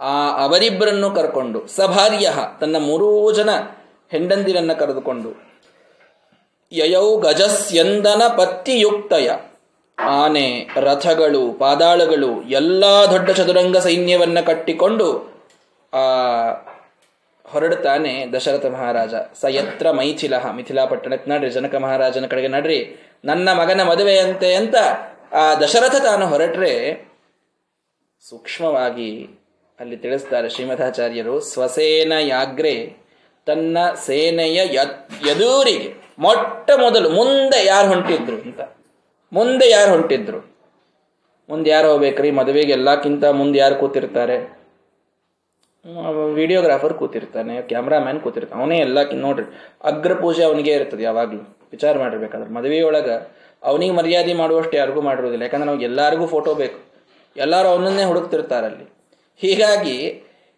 [0.00, 2.30] ಆ ಅವರಿಬ್ಬರನ್ನು ಕರ್ಕೊಂಡು, ಸಭಾರ್ಯ
[2.60, 3.50] ತನ್ನ ಮೂರೂ ಜನ
[4.10, 5.30] ಹೆಂಡಂದಿರನ್ನ ಕರೆದುಕೊಂಡು,
[6.72, 9.30] ಯಯೌ ಗಜಸ್ಯಂದನ ಪತ್ತಿಯುಕ್ತಯ
[10.08, 15.32] ಆನೆ, ರಥಗಳು, ಪಾದಾಳಗಳು, ಎಲ್ಲ ದೊಡ್ಡ ಚದುರಂಗ ಸೈನ್ಯವನ್ನ ಕಟ್ಟಿಕೊಂಡು,
[15.92, 16.04] ಆ
[17.44, 19.14] ಹೊರಡ್ತಾನೆ ದಶರಥ ಮಹಾರಾಜ.
[19.14, 22.96] ಸ ಯತ್ರ ಮೈಥಿಲ ಮಿಥಿಲಾ ಪಟ್ಟಣಕ್ಕೆ ನಡ್ರಿ, ಜನಕ ಮಹಾರಾಜನ ಕಡೆಗೆ ನಡ್ರಿ.
[23.24, 24.74] ನನ್ನ ಮಗನ ಮದುವೆಯಂತೆ ಅಂತ
[25.32, 27.04] ಆ ದಶರಥ ತಾನು ಹೊರಟ್ರೆ
[28.28, 29.28] ಸೂಕ್ಷ್ಮವಾಗಿ
[29.80, 32.96] ಅಲ್ಲಿ ತಿಳಿಸ್ತಾರೆ ಶ್ರೀಮಧಾಚಾರ್ಯರು ಸ್ವಸೇನ ಯಾಗ್ರೆ,
[33.46, 34.56] ತನ್ನ ಸೇನೆಯ
[35.30, 38.36] ಎದುರಿಗೆ ಮೊಟ್ಟ ಮೊದಲು ಮುಂದೆ ಯಾರು ಹೊಂಟಿದ್ರು?
[38.36, 38.60] ಅಂತ.
[39.32, 40.40] ಮುಂದೆ ಯಾರು ಹೊರಟಿದ್ರು
[41.48, 42.30] ಮುಂದೆ ಯಾರು ಹೋಗ್ಬೇಕ್ರಿ?
[42.30, 44.36] ಮದುವೆಗೆ ಎಲ್ಲಕ್ಕಿಂತ ಮುಂದೆ ಯಾರು ಕೂತಿರ್ತಾರೆ?
[46.34, 49.46] ವಿಡಿಯೋಗ್ರಾಫರ್ ಕೂತಿರ್ತಾನೆ ಕ್ಯಾಮ್ರಾಮ್ಯಾನ್ ಕೂತಿರ್ತಾನೆ, ಅವನೇ ಎಲ್ಲ ನೋಡ್ರಿ
[49.84, 52.50] ಅಗ್ರ ಪೂಜೆ ಅವನಿಗೆ ಇರ್ತದೆ ಯಾವಾಗಲೂ, ವಿಚಾರ ಮಾಡಿರ್ಬೇಕಾದ್ರೆ.
[52.50, 53.16] ಮದುವೆಯೊಳಗೆ
[53.62, 56.78] ಅವನಿಗೆ ಮರ್ಯಾದೆ ಮಾಡುವಷ್ಟು ಯಾರಿಗೂ ಮಾಡಿರೋದಿಲ್ಲ ಯಾಕಂದ್ರೆ ನಾವು ಎಲ್ಲರಿಗೂ ಫೋಟೋ ಬೇಕು.
[57.36, 58.86] ಎಲ್ಲರೂ ಅವನನ್ನೇ ಹುಡುಕ್ತಿರ್ತಾರಲ್ಲಿ
[59.42, 59.98] ಹೀಗಾಗಿ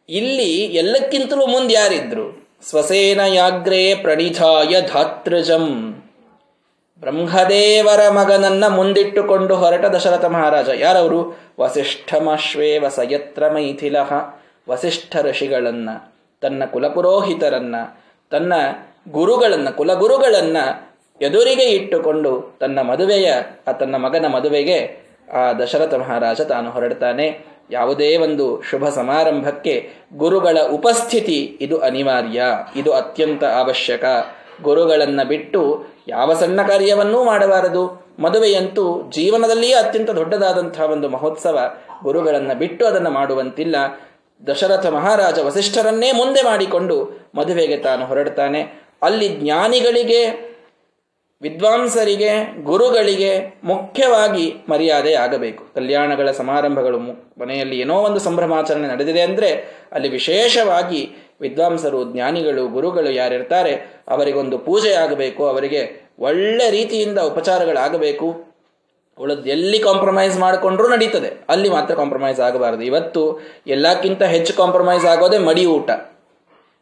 [0.09, 2.27] ಇಲ್ಲಿ ಎಲ್ಲಕ್ಕಿಂತಲೂ ಮುಂದೆ ಯಾರಿದ್ರು?
[2.63, 5.67] ಸ್ವಸೇನ ಯಾಗ್ರೇ ಪ್ರಣಿಧಾಯ ಧಾತೃಜಂ
[7.05, 10.69] ಬ್ರಹ್ಮದೇವರ ಮಗನನ್ನ ಮುಂದಿಟ್ಟುಕೊಂಡು ಹೊರಟ ದಶರಥ ಮಹಾರಾಜ.
[10.75, 11.39] ಯಾರವರು?
[11.61, 13.97] ವಸಿಷ್ಠಮಶ್ವೇವ ಸಯತ್ರ ಮೈಥಿಲ
[14.69, 15.91] ವಸಿಷ್ಠ ಋಷಿಗಳನ್ನ,
[16.41, 17.75] ತನ್ನ ಕುಲಪುರೋಹಿತರನ್ನ,
[18.31, 18.53] ತನ್ನ
[19.11, 20.57] ಗುರುಗಳನ್ನ, ಕುಲಗುರುಗಳನ್ನ
[21.23, 23.33] ಎದುರಿಗೆ ಇಟ್ಟುಕೊಂಡು ತನ್ನ ಮದುವೆಯ,
[23.69, 24.97] ಆ ತನ್ನ ಮಗನ ಮದುವೆಗೆ
[25.33, 27.41] ಆ ದಶರಥ ಮಹಾರಾಜ ತಾನು ಹೊರಡ್ತಾನೆ.
[27.71, 32.43] ಯಾವುದೇ ಒಂದು ಶುಭ ಸಮಾರಂಭಕ್ಕೆ ಗುರುಗಳ ಉಪಸ್ಥಿತಿ ಇದು ಅನಿವಾರ್ಯ.
[32.77, 34.05] ಇದು ಅತ್ಯಂತ ಅವಶ್ಯಕ.
[34.63, 38.07] ಗುರುಗಳನ್ನು ಬಿಟ್ಟು ಯಾವ ಸಣ್ಣ ಕಾರ್ಯವನ್ನೂ ಮಾಡಬಾರದು.
[38.19, 41.59] ಮದುವೆಯಂತೂ ಜೀವನದಲ್ಲಿಯೇ ಅತ್ಯಂತ ದೊಡ್ಡದಾದಂತಹ ಒಂದು ಮಹೋತ್ಸವ.
[42.03, 43.77] ಗುರುಗಳನ್ನು ಬಿಟ್ಟು ಅದನ್ನು ಮಾಡುವಂತಿಲ್ಲ.
[44.47, 48.83] ದಶರಥ ಮಹಾರಾಜ ವಸಿಷ್ಠರನ್ನೇ ಮುಂದೆ ಮಾಡಿಕೊಂಡು ಮದುವೆಗೆ ತಾನು ಹೊರಡ್ತಾನೆ.
[49.03, 50.54] ಅಲ್ಲಿ ಜ್ಞಾನಿಗಳಿಗೆ
[51.45, 52.33] ವಿದ್ವಾಂಸರಿಗೆ,
[52.63, 55.75] ಗುರುಗಳಿಗೆ ಮುಖ್ಯವಾಗಿ ಮರ್ಯಾದೆ ಆಗಬೇಕು.
[55.75, 56.99] ಕಲ್ಯಾಣಗಳ ಸಮಾರಂಭಗಳು
[57.41, 59.51] ಮನೆಯಲ್ಲಿ ಏನೋ ಒಂದು ಸಂಭ್ರಮಾಚರಣೆ ನಡೆದಿದೆ ಅಂದರೆ
[59.93, 61.03] ಅಲ್ಲಿ ವಿಶೇಷವಾಗಿ
[61.41, 63.73] ವಿದ್ವಾಂಸರು, ಜ್ಞಾನಿಗಳು, ಗುರುಗಳು ಯಾರಿರ್ತಾರೆ,
[64.09, 65.81] ಅವರಿಗೊಂದು ಪೂಜೆ ಆಗಬೇಕು, ಅವರಿಗೆ
[66.19, 68.29] ಒಳ್ಳೆ ರೀತಿಯಿಂದ ಉಪಚಾರಗಳಾಗಬೇಕು.
[69.19, 71.31] ಉಳಿದು ಎಲ್ಲಿ ಕಾಂಪ್ರಮೈಸ್ ಮಾಡಿಕೊಂಡ್ರೂ ನಡೀತದೆ.
[71.49, 72.83] ಅಲ್ಲಿ ಮಾತ್ರ ಕಾಂಪ್ರಮೈಸ್ ಆಗಬಾರದು.
[72.83, 73.23] ಇವತ್ತು
[73.67, 75.91] ಎಲ್ಲಕ್ಕಿಂತ ಹೆಚ್ಚು ಕಾಂಪ್ರಮೈಸ್ ಆಗೋದೇ ಮಡಿ ಊಟ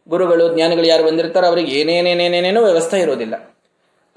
[0.09, 3.35] ಗುರುಗಳು, ಜ್ಞಾನಿಗಳು ಯಾರು ಬಂದಿರ್ತಾರೆ, ಅವರಿಗೆ ಏನೇನೇನೇನೇನೇನೋ ವ್ಯವಸ್ಥೆ ಇರೋದಿಲ್ಲ.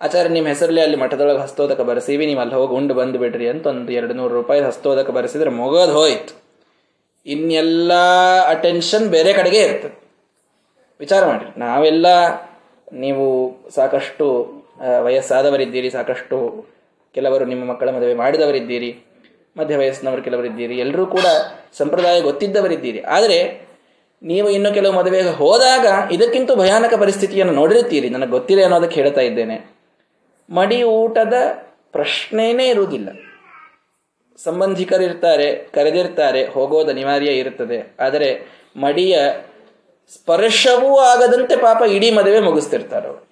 [0.02, 3.92] ಆಚಾರ್ಯ, ನಿಮ್ಮ ಹೆಸರಲ್ಲಿ ಅಲ್ಲಿ ಮಠದೊಳಗೆ ಹಸ್ತೋದಕ ಬರೆಸೀವಿ, ನೀವು ಅಲ್ಲಿ ಹೋಗಿ ಉಂಡು ಬಂದು ಬಿಡ್ರಿ ಅಂತ ಒಂದು
[3.92, 6.42] ಎರಡು ನೂರು ರೂಪಾಯಿ ಹಸ್ತೋದಕ ಬರೆಸಿದ್ರೆ ಮುಗೋದು ಹೋಯ್ತು.
[7.26, 7.92] ಇನ್ನೆಲ್ಲ
[8.48, 10.04] ಅಟೆನ್ಷನ್ ಬೇರೆ ಕಡೆಗೆ ಇರ್ತದೆ
[11.00, 12.06] ವಿಚಾರ ಮಾಡಿ ನಾವೆಲ್ಲ
[12.94, 14.54] ನೀವು ಸಾಕಷ್ಟು
[15.02, 16.66] ವಯಸ್ಸಾದವರಿದ್ದೀರಿ, ಸಾಕಷ್ಟು
[17.14, 19.00] ಕೆಲವರು ನಿಮ್ಮ ಮಕ್ಕಳ ಮದುವೆ ಮಾಡಿದವರಿದ್ದೀರಿ,
[19.58, 21.26] ಮಧ್ಯ ವಯಸ್ಸಿನವರು ಕೆಲವರಿದ್ದೀರಿ, ಎಲ್ಲರೂ ಕೂಡ
[21.78, 23.02] ಸಂಪ್ರದಾಯ ಗೊತ್ತಿದ್ದವರಿದ್ದೀರಿ.
[23.02, 23.68] ಆದರೆ,
[24.24, 28.10] ನೀವು ಇನ್ನು ಕೆಲವು ಮದುವೆಗೆ ಹೋದಾಗ ಇದಕ್ಕಿಂತ ಭಯಾನಕ ಪರಿಸ್ಥಿತಿಯನ್ನು ನೋಡಿರುತ್ತೀರಿ.
[28.10, 29.75] ನನಗೆ ಗೊತ್ತಿಲ್ಲ ಅನ್ನೋದಕ್ಕೆ ಹೇಳ್ತಾ ಇದ್ದೇನೆ.
[30.50, 31.34] ಮಡಿ ಊಟದ
[31.92, 33.10] ಪ್ರಶ್ನೆಯೇ ಇರುವುದಿಲ್ಲ.
[34.44, 37.96] ಸಂಬಂಧಿಕರಿರ್ತಾರೆ, ಕರೆದಿರ್ತಾರೆ, ಹೋಗೋದು ಅನಿವಾರ್ಯ ಇರುತ್ತದೆ.
[38.00, 38.48] ಆದರೆ
[38.78, 39.20] ಮಡಿಯ
[40.14, 43.28] ಸ್ಪರ್ಶವೂ ಆಗದಂತೆ ಪಾಪ ಇಡೀ ಮದುವೆ ಮುಗಿಸ್ತಿರ್ತಾರೆ ಅವರು.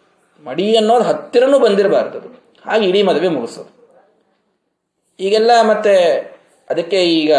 [0.46, 2.20] ಮಡಿ ಅನ್ನೋದು ಹತ್ತಿರನೂ ಬಂದಿರಬಾರ್ದು
[2.66, 3.72] ಹಾಗೆ ಇಡೀ ಮದುವೆ ಮುಗಿಸೋದು.
[5.20, 5.96] ಈಗೆಲ್ಲ ಮತ್ತೆ
[6.70, 7.34] ಅದಕ್ಕೆ ಈಗ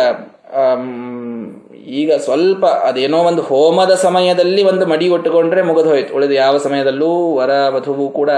[1.86, 6.14] ಈಗ ಸ್ವಲ್ಪ ಅದೇನೋ ಒಂದು ಹೋಮದ ಸಮಯದಲ್ಲಿ ಒಂದು ಮಡಿ ಒಟ್ಟುಕೊಂಡ್ರೆ ಮುಗಿದು ಹೋಯ್ತು.
[6.14, 8.30] ಉಳಿದು ಯಾವ ಸಮಯದಲ್ಲೂ ವರ, ವಧುವು ಕೂಡ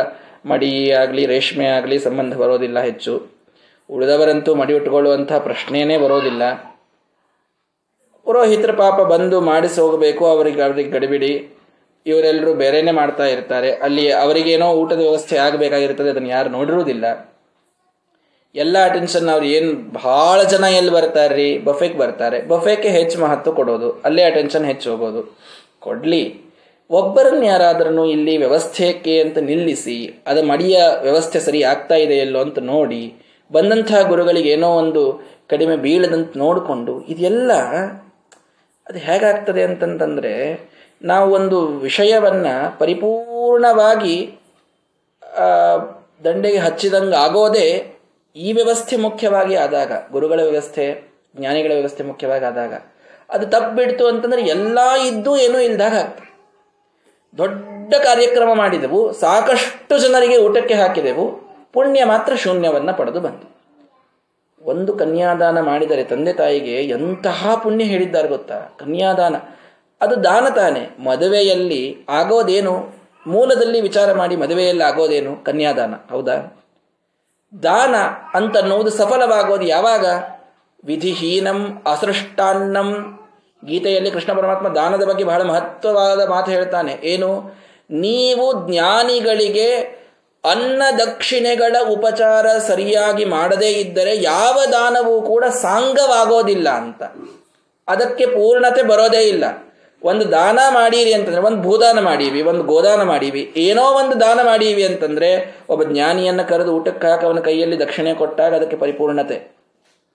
[0.47, 3.27] ಮಡಿ ಆಗಲಿ, ರೇಷ್ಮೆ ಆಗಲಿ ಸಂಬಂಧ ಬರೋದಿಲ್ಲ ಹೆಚ್ಚು.
[3.91, 6.43] ಉಳಿದವರಂತೂ ಮಡಿ ಉಟ್ಕೊಳ್ಳುವಂಥ ಪ್ರಶ್ನೆಯೇ ಬರೋದಿಲ್ಲ.
[8.25, 11.49] ಪುರೋಹಿತರ ಪಾಪ ಬಂದು ಮಾಡಿಸಿ ಹೋಗಬೇಕು, ಅವರಿಗೆ ಅವ್ರಿಗೆ ಗಡಿಬಿಡಿ.
[12.07, 13.73] ಇವರೆಲ್ಲರೂ ಬೇರೆಯೇ ಮಾಡ್ತಾ ಇರ್ತಾರೆ.
[13.73, 17.37] ಅಲ್ಲಿ ಅವರಿಗೇನೋ ಊಟದ ವ್ಯವಸ್ಥೆ ಆಗಬೇಕಾಗಿರ್ತದೆ, ಅದನ್ನು ಯಾರು ನೋಡಿರುವುದಿಲ್ಲ.
[18.55, 22.43] ಎಲ್ಲ ಅಟೆನ್ಷನ್ ಅವ್ರು ಏನು ಭಾಳ ಜನ ಎಲ್ಲಿ ಬರ್ತಾರೆ ರೀ ಬಫೆಗೆ ಬರ್ತಾರೆ.
[22.43, 23.93] ಬಫೆಗೆ ಹೆಚ್ಚು ಮಹತ್ವ ಕೊಡೋದು.
[24.05, 25.39] ಅಲ್ಲೇ ಅಟೆನ್ಷನ್ ಹೆಚ್ಚು ಹೋಗೋದು.
[25.81, 26.46] ಕೊಡ್ಲಿ.
[26.91, 33.15] ಒಬ್ಬರನ್ನ ಯಾರಾದ್ರೂ ಇಲ್ಲಿ ವ್ಯವಸ್ಥೆಕ್ಕೆ ಅಂತ ನಿಲ್ಲಿಸಿ, ಅದು ಮಡಿಯ ವ್ಯವಸ್ಥೆ ಸರಿ ಆಗ್ತಾ ಇದೆಯಲ್ಲೋ ಅಂತ ನೋಡಿ,
[33.53, 35.03] ಬಂದಂತಹ ಗುರುಗಳಿಗೆ ಏನೋ ಒಂದು
[35.49, 37.53] ಕಡಿಮೆ ಬೀಳದಂತ ನೋಡಿಕೊಂಡು, ಇದೆಲ್ಲ
[38.89, 40.35] ಅದು ಹೇಗಾಗ್ತದೆ ಅಂತಂತಂದರೆ,
[41.03, 44.17] ನಾವು ಒಂದು ವಿಷಯವನ್ನು ಪರಿಪೂರ್ಣವಾಗಿ
[46.25, 47.97] ದಂಡೆಗೆ ಹಚ್ಚಿದಂಗೆ ಆಗೋದೇ
[48.37, 50.87] ಈ ವ್ಯವಸ್ಥೆ ಮುಖ್ಯವಾಗಿ ಆದಾಗ, ಗುರುಗಳ ವ್ಯವಸ್ಥೆ,
[51.37, 52.75] ಜ್ಞಾನಿಗಳ ವ್ಯವಸ್ಥೆ ಮುಖ್ಯವಾಗಿ ಆದಾಗ.
[53.31, 56.36] ಅದು ತಪ್ಪಿಬಿಡ್ತು ಅಂತಂದರೆ ಎಲ್ಲ ಇದ್ದು ಏನೂ ಇಲ್ದಾಗ ಆಗ್ತದೆ.
[57.39, 63.57] ದೊಡ್ಡ ಕಾರ್ಯಕ್ರಮ ಮಾಡಿದೆವು, ಸಾಕಷ್ಟು ಜನರಿಗೆ ಊಟಕ್ಕೆ ಹಾಕಿದೆವು, ಪುಣ್ಯ ಮಾತ್ರ ಶೂನ್ಯವನ್ನು ಪಡೆದು ಬಂತು.
[64.63, 68.61] ಒಂದು ಕನ್ಯಾದಾನ ಮಾಡಿದರೆ ತಂದೆ ತಾಯಿಗೆ ಎಂತಹ ಪುಣ್ಯ ಹೇಳಿದ್ದಾರೆ ಗೊತ್ತಾ?
[68.61, 69.37] ಕನ್ಯಾದಾನ.
[70.01, 71.05] ಅದು ದಾನ ತಾನೆ.
[71.05, 72.95] ಮದುವೆಯಲ್ಲಿ ಆಗೋದೇನು?
[73.27, 75.45] ಮೂಲದಲ್ಲಿ ವಿಚಾರ ಮಾಡಿ ಮದುವೆಯಲ್ಲಿ ಆಗೋದೇನು?
[75.45, 75.95] ಕನ್ಯಾದಾನ.
[76.11, 76.65] ಹೌದಾ?
[77.63, 77.95] ದಾನ
[78.35, 80.07] ಅಂತನ್ನುವುದು ಸಫಲವಾಗೋದು ಯಾವಾಗ?
[80.85, 83.19] ವಿಧಿಹೀನಂ ಅಸೃಷ್ಟಾನ್ನಂ
[83.67, 86.99] ಗೀತೆಯಲ್ಲಿ ಕೃಷ್ಣ ಪರಮಾತ್ಮ ದಾನದ ಬಗ್ಗೆ ಬಹಳ ಮಹತ್ವವಾದ ಮಾತು ಹೇಳ್ತಾನೆ.
[87.03, 87.59] ಏನು?
[87.91, 89.97] ನೀವು ಜ್ಞಾನಿಗಳಿಗೆ
[90.51, 97.03] ಅನ್ನ ದಕ್ಷಿಣೆಗಳ ಉಪಚಾರ ಸರಿಯಾಗಿ ಮಾಡದೇ ಇದ್ದರೆ ಯಾವ ದಾನವೂ ಕೂಡ ಸಾಂಗವಾಗೋದಿಲ್ಲ ಅಂತ.
[97.89, 99.45] ಅದಕ್ಕೆ ಪೂರ್ಣತೆ ಬರೋದೇ ಇಲ್ಲ.
[100.03, 105.57] ಒಂದು ದಾನ ಮಾಡೀರಿ ಅಂತಂದ್ರೆ, ಒಂದು ಭೂದಾನ ಮಾಡೀವಿ, ಒಂದು ಗೋದಾನ ಮಾಡೀವಿ, ಏನೋ ಒಂದು ದಾನ ಮಾಡೀವಿ ಅಂತಂದ್ರೆ
[105.69, 109.57] ಒಬ್ಬ ಜ್ಞಾನಿಯನ್ನ ಕರೆದು ಊಟಕ್ಕೆ ಹಾಕಿ ಅವನ ಕೈಯಲ್ಲಿ ದಕ್ಷಿಣೆ ಕೊಟ್ಟಾಗ ಅದಕ್ಕೆ ಪರಿಪೂರ್ಣತೆ.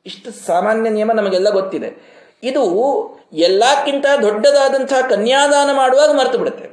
[0.05, 2.20] ಇಷ್ಟು ಸಾಮಾನ್ಯ ನಿಯಮ ನಮಗೆಲ್ಲ ಗೊತ್ತಿದೆ.
[2.43, 2.63] ಇದು
[3.33, 6.67] ಎಲ್ಲಕ್ಕಿಂತ ದೊಡ್ಡದಾದಂತಹ ಕನ್ಯಾದಾನ ಮಾಡುವಾಗ ಮರೆತು ಬಿಡುತ್ತೆ.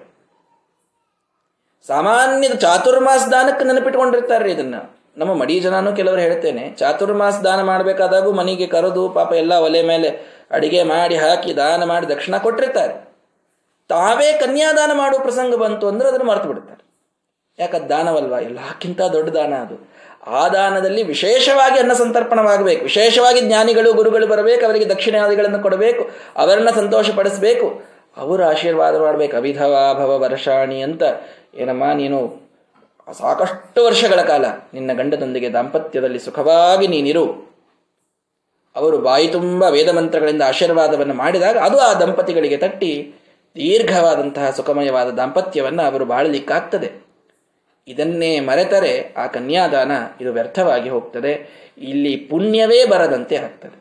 [1.86, 4.74] ಸಾಮಾನ್ಯ ಚಾತುರ್ಮಾಸ ದಾನಕ್ಕೆ ನೆನಪಿಟ್ಕೊಂಡಿರ್ತಾರೆ ಇದನ್ನ.
[5.16, 10.08] ನಮ್ಮ ಮಡಿ ಜನನೂ ಕೆಲವರು ಹೇಳ್ತೇನೆ, ಚಾತುರ್ಮಾಸ ದಾನ ಮಾಡಬೇಕಾದಾಗೂ ಮನೆಗೆ ಕರೆದು ಪಾಪ ಎಲ್ಲ ಒಲೆ ಮೇಲೆ
[10.50, 12.94] ಅಡಿಗೆ ಮಾಡಿ ಹಾಕಿ ದಾನ ಮಾಡಿ ದಕ್ಷಿಣ ಕೊಟ್ಟಿರ್ತಾರೆ.
[13.88, 16.84] ತಾವೇ ಕನ್ಯಾದಾನ ಮಾಡುವ ಪ್ರಸಂಗ ಬಂತು ಅಂದ್ರೆ ಅದನ್ನು ಮರೆತು ಬಿಡ್ತಾರೆ
[17.58, 18.38] ಯಾಕದ್ ದಾನವಲ್ವಾ?
[18.38, 19.76] ಎಲ್ಲಕ್ಕಿಂತ ದೊಡ್ಡ ದಾನ ಅದು.
[20.28, 22.82] ಆ ದಾನದಲ್ಲಿ ವಿಶೇಷವಾಗಿ ಅನ್ನ ಸಂತರ್ಪಣವಾಗಬೇಕು.
[22.82, 27.82] ವಿಶೇಷವಾಗಿ ಜ್ಞಾನಿಗಳು, ಗುರುಗಳು ಬರಬೇಕು, ಅವರಿಗೆ ದಕ್ಷಿಣಾದಿಗಳನ್ನು ಕೊಡಬೇಕು, ಅವರನ್ನ ಸಂತೋಷಪಡಿಸಬೇಕು,
[28.16, 29.36] ಅವರು ಆಶೀರ್ವಾದ ಮಾಡಬೇಕು.
[29.36, 31.02] ಅವಿಧವಾಭವ ವರ್ಷಾಣಿ ಅಂತ,
[31.54, 32.48] ಏನಮ್ಮ ನೀನು
[33.18, 37.48] ಸಾಕಷ್ಟು ವರ್ಷಗಳ ಕಾಲ ನಿನ್ನ ಗಂಡದೊಂದಿಗೆ ದಾಂಪತ್ಯದಲ್ಲಿ ಸುಖವಾಗಿ ನೀನಿರು.
[38.76, 43.14] ಅವರು ಬಾಯಿ ತುಂಬ ವೇದ ಮಂತ್ರಗಳಿಂದ ಆಶೀರ್ವಾದವನ್ನು ಮಾಡಿದಾಗ ಅದು ಆ ದಂಪತಿಗಳಿಗೆ ತಟ್ಟಿ
[43.56, 47.07] ದೀರ್ಘವಾದಂತಹ ಸುಖಮಯವಾದ ದಾಂಪತ್ಯವನ್ನು ಅವರು ಬಾಳಲಿಕ್ಕಾಗ್ತದೆ.
[47.88, 51.32] ಇದನ್ನೇ ಮರೆತರೆ ಆ ಕನ್ಯಾದಾನ ಇದು ವ್ಯರ್ಥವಾಗಿ ಹೋಗ್ತದೆ.
[51.78, 53.76] ಇಲ್ಲಿ ಪುಣ್ಯವೇ ಬರದಂತೆ ಆಗ್ತದೆ.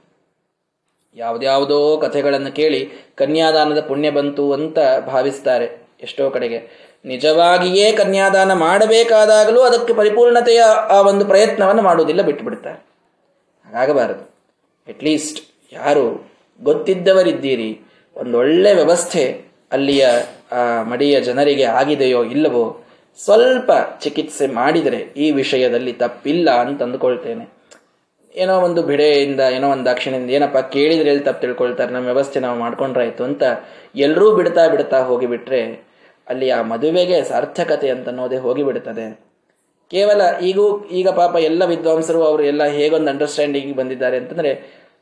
[1.16, 2.82] ಯಾವುದ್ಯಾವುದೋ ಕಥೆಗಳನ್ನು ಕೇಳಿ
[3.16, 5.68] ಕನ್ಯಾದಾನದ ಪುಣ್ಯ ಬಂತು ಅಂತ ಭಾವಿಸ್ತಾರೆ
[6.02, 6.60] ಎಷ್ಟೋ ಕಡೆಗೆ.
[7.06, 10.62] ನಿಜವಾಗಿಯೇ ಕನ್ಯಾದಾನ ಮಾಡಬೇಕಾದಾಗಲೂ ಅದಕ್ಕೆ ಪರಿಪೂರ್ಣತೆಯ
[10.96, 12.80] ಆ ಒಂದು ಪ್ರಯತ್ನವನ್ನು ಮಾಡುವುದಿಲ್ಲ, ಬಿಟ್ಟುಬಿಡ್ತಾರೆ.
[13.66, 14.24] ಹಾಗಾಗಬಾರದು.
[14.88, 15.40] ಅಟ್ಲೀಸ್ಟ್
[15.74, 16.06] ಯಾರು
[16.64, 17.70] ಗೊತ್ತಿದ್ದವರಿದ್ದೀರಿ,
[18.16, 19.24] ಒಂದೊಳ್ಳೆ ವ್ಯವಸ್ಥೆ
[19.72, 20.08] ಅಲ್ಲಿಯ
[20.84, 22.64] ಮಡಿಯ ಜನರಿಗೆ ಆಗಿದೆಯೋ ಇಲ್ಲವೋ
[23.26, 23.72] ಸ್ವಲ್ಪ
[24.04, 27.46] ಚಿಕಿತ್ಸೆ ಮಾಡಿದರೆ ಈ ವಿಷಯದಲ್ಲಿ ತಪ್ಪಿಲ್ಲ ಅಂತ ಅಂದುಕೊಳ್ತೇನೆ
[28.36, 33.24] ಏನೋ ಒಂದು ಬಿಡೆಯಿಂದ ಏನೋ ಒಂದು ದಾಕ್ಷಿಣ್ಯದಿಂದ ಏನಪ್ಪ ಕೇಳಿದ್ರೆ ಎಲ್ಲಿ ತಪ್ಪು ತಿಳ್ಕೊಳ್ತಾರೆ, ನಮ್ಮ ವ್ಯವಸ್ಥೆ ನಾವು ಮಾಡ್ಕೊಂಡ್ರಾಯ್ತು
[33.24, 33.44] ಅಂತ
[33.96, 35.62] ಎಲ್ಲರೂ ಬಿಡ್ತಾ ಬಿಡ್ತಾ ಹೋಗಿಬಿಟ್ರೆ
[36.28, 39.08] ಅಲ್ಲಿ ಆ ಮದುವೆಗೆ ಸಾರ್ಥಕತೆ ಅಂತ ಅನ್ನೋದೇ ಹೋಗಿಬಿಡ್ತದೆ.
[39.92, 40.66] ಕೇವಲ ಈಗೂ,
[41.00, 44.52] ಈಗ ಪಾಪ ಎಲ್ಲ ವಿದ್ವಾಂಸರು ಅವರು ಎಲ್ಲ ಹೇಗೊಂದು ಅಂಡರ್ಸ್ಟ್ಯಾಂಡಿಂಗ್ ಬಂದಿದ್ದಾರೆ ಅಂತಂದರೆ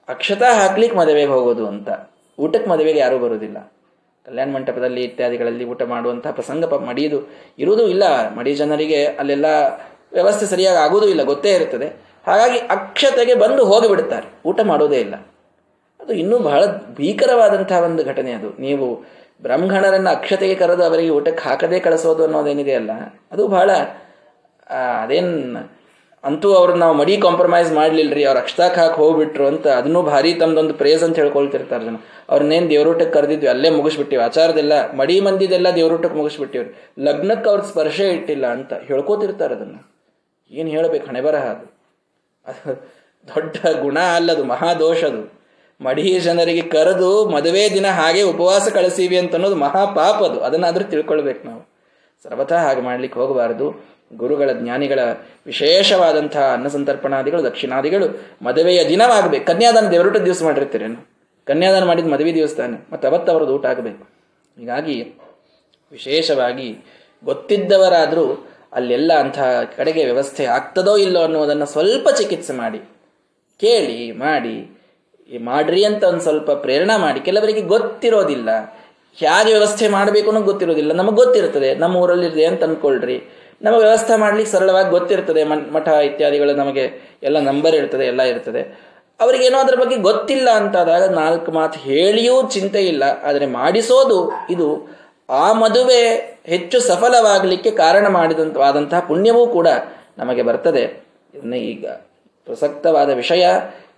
[0.08, 1.89] ಅಕ್ಷತಾ ಹಾಕ್ಲಿಕ್ಕೆ ಮದುವೆಗೆ ಹೋಗೋದು ಅಂತ.
[2.39, 3.58] ಊಟಕ್ಕೆ ಮದುವೆಗೆ ಯಾರೂ ಬರೋದಿಲ್ಲ.
[4.26, 7.20] ಕಲ್ಯಾಣ ಮಂಟಪದಲ್ಲಿ ಇತ್ಯಾದಿಗಳಲ್ಲಿ ಊಟ ಮಾಡುವಂತಹ ಪ್ರಸಂಗ ಮಡಿಯುದು
[7.60, 8.36] ಇರುವುದೂ ಇಲ್ಲ.
[8.36, 9.46] ಮಡಿ ಜನರಿಗೆ ಅಲ್ಲೆಲ್ಲ
[10.12, 11.88] ವ್ಯವಸ್ಥೆ ಸರಿಯಾಗಿ ಆಗುವುದೂ ಇಲ್ಲ, ಗೊತ್ತೇ ಇರುತ್ತದೆ.
[12.28, 15.16] ಹಾಗಾಗಿ ಅಕ್ಷತೆಗೆ ಬಂದು ಹೋಗಿಬಿಡುತ್ತಾರೆ ಊಟ ಮಾಡೋದೇ ಇಲ್ಲ.
[16.00, 18.50] ಅದು ಇನ್ನೂ ಬಹಳ ಭೀಕರವಾದಂತಹ ಒಂದು ಘಟನೆ ಅದು.
[18.60, 19.04] ನೀವು
[19.42, 22.92] ಬ್ರಾಹ್ಮಣರನ್ನು ಅಕ್ಷತೆಗೆ ಕರೆದು ಅವರಿಗೆ ಊಟಕ್ಕೆ ಹಾಕದೇ ಕಳಿಸೋದು ಅನ್ನೋದೇನಿದೆ ಅಲ್ಲ
[23.32, 23.72] ಅದು ಬಹಳ
[25.04, 25.75] ಅದೇನು
[26.26, 31.04] ಅಂತೂ ಅವ್ರನ್ನ ನಾವು ಮಡಿ ಕಾಂಪ್ರಮೈಸ್ ಮಾಡ್ಲಿಲ್ರಿ, ಅವ್ರು ಅಕ್ಷತಾಕ್ ಹಾಕಿ ಹೋಗ್ಬಿಟ್ರು ಅಂತ ಅದನ್ನು ಭಾರಿ ತಮ್ಮದೊಂದು ಪ್ರೇಸ್
[31.08, 31.98] ಅಂತ ಹೇಳ್ಕೊಳ್ತಿರ್ತಾರೆ ಜನ.
[32.32, 34.22] ಅವ್ರನ್ನೇನು ದೇವರೂಟಕ್ಕೆ ಕರೆದಿದ್ವಿ, ಅಲ್ಲೇ ಮುಗಿಸ್ಬಿಟ್ಟಿವಿ.
[34.28, 36.72] ಆಚಾರದೆಲ್ಲ, ಮಡಿ ಮಂದಿದೆಲ್ಲ ದೇವರೂಟಕ್ಕೆ ಮುಗಿಸ್ಬಿಟ್ಟಿವ್ರಿ.
[37.08, 39.80] ಲಗ್ನಕ್ಕೆ ಅವ್ರ ಸ್ಪರ್ಶ ಇಟ್ಟಿಲ್ಲ ಅಂತ ಹೇಳ್ಕೋತಿರ್ತಾರೆ ಅದನ್ನು.
[40.52, 41.66] ಏನು ಹೇಳಬೇಕು, ಹಣೆ ಬರಹ ಅದು.
[42.46, 42.74] ಅದು
[43.28, 45.22] ದೊಡ್ಡ ಗುಣ ಅಲ್ಲದು ಮಹಾದೋಷದು
[45.82, 50.38] ಮಡಿ ಜನರಿಗೆ ಕರೆದು ಮದುವೆ ದಿನ ಹಾಗೆ ಉಪವಾಸ ಕಳಿಸೀವಿ ಅಂತ ಅನ್ನೋದು ಮಹಾಪಾಪ ಅದು.
[50.40, 51.62] ಅದನ್ನಾದರೂ ತಿಳ್ಕೊಳ್ಬೇಕು ನಾವು.
[52.26, 53.68] ಸರ್ವಥಾ ಹಾಗೆ ಮಾಡ್ಲಿಕ್ಕೆ ಹೋಗಬಾರದು.
[54.13, 55.00] ಗುರುಗಳ ಜ್ಞಾನಿಗಳ
[55.46, 58.08] ವಿಶೇಷವಾದಂತಹ ಅನ್ನ ಸಂತರ್ಪಣಾದಿಗಳು ದಕ್ಷಿಣಾದಿಗಳು
[58.41, 59.46] ಮದುವೆಯ ದಿನವಾಗಬೇಕು.
[59.46, 61.00] ಕನ್ಯಾದಾನ ದೇವರೂಟ ದಿವಸ ಮಾಡಿರ್ತೀರೇನು
[61.48, 64.04] ಕನ್ಯಾದಾನ ಮಾಡಿದ ಮದುವೆ ದಿವಸ ತಾನೆ ಮತ್ತು ಅವತ್ತು ಅವ್ರದ್ದು ಊಟ ಆಗಬೇಕು.
[64.60, 64.96] ಹೀಗಾಗಿ
[65.91, 66.68] ವಿಶೇಷವಾಗಿ
[67.24, 68.26] ಗೊತ್ತಿದ್ದವರಾದರೂ
[68.74, 72.80] ಅಲ್ಲೆಲ್ಲ ಅಂತಹ ಕಡೆಗೆ ವ್ಯವಸ್ಥೆ ಆಗ್ತದೋ ಇಲ್ಲೋ ಅನ್ನೋದನ್ನು ಸ್ವಲ್ಪ ಚಿಕಿತ್ಸೆ ಮಾಡಿ,
[73.60, 74.56] ಕೇಳಿ, ಮಾಡಿ
[75.44, 77.20] ಮಾಡ್ರಿ ಅಂತ ಒಂದು ಸ್ವಲ್ಪ ಪ್ರೇರಣೆ ಮಾಡಿ.
[77.20, 78.50] ಕೆಲವರಿಗೆ ಗೊತ್ತಿರೋದಿಲ್ಲ.
[79.18, 80.94] ಹೇಗೆ ವ್ಯವಸ್ಥೆ ಮಾಡಬೇಕು ಅನ್ನೋ ಗೊತ್ತಿರೋದಿಲ್ಲ.
[80.94, 83.18] ನಮಗೆ ಗೊತ್ತಿರ್ತದೆ ನಮ್ಮ ಊರಲ್ಲಿದೆ ಅಂತ ಅಂದ್ಕೊಳ್ರಿ
[83.62, 88.96] ನಮಗೆ ವ್ಯವಸ್ಥೆ ಮಾಡ್ಲಿಕ್ಕೆ ಸರಳವಾಗಿ ಗೊತ್ತಿರ್ತದೆ ಮಠ ಇತ್ಯಾದಿಗಳು ನಮಗೆ ಎಲ್ಲ ನಂಬರ್ ಇರ್ತದೆ, ಎಲ್ಲ ಇರ್ತದೆ.
[89.20, 93.04] ಅವರಿಗೇನೋ ಅದರ ಬಗ್ಗೆ ಗೊತ್ತಿಲ್ಲ ಅಂತಾದಾಗ ನಾಲ್ಕು ಮಾತು ಹೇಳಿಯೂ ಚಿಂತೆ ಇಲ್ಲ.
[93.24, 94.98] ಆದರೆ ಮಾಡಿಸೋದು ಇದು
[95.30, 96.02] ಆ ಮದುವೆ
[96.46, 99.68] ಹೆಚ್ಚು ಸಫಲವಾಗಲಿಕ್ಕೆ ಕಾರಣ ಮಾಡಿದಂತವಾದಂತಹ ಪುಣ್ಯವೂ ಕೂಡ
[100.18, 101.04] ನಮಗೆ ಬರ್ತದೆ.
[101.36, 101.86] ಇದನ್ನು ಈಗ
[102.46, 103.48] ಪ್ರಸಕ್ತವಾದ ವಿಷಯ.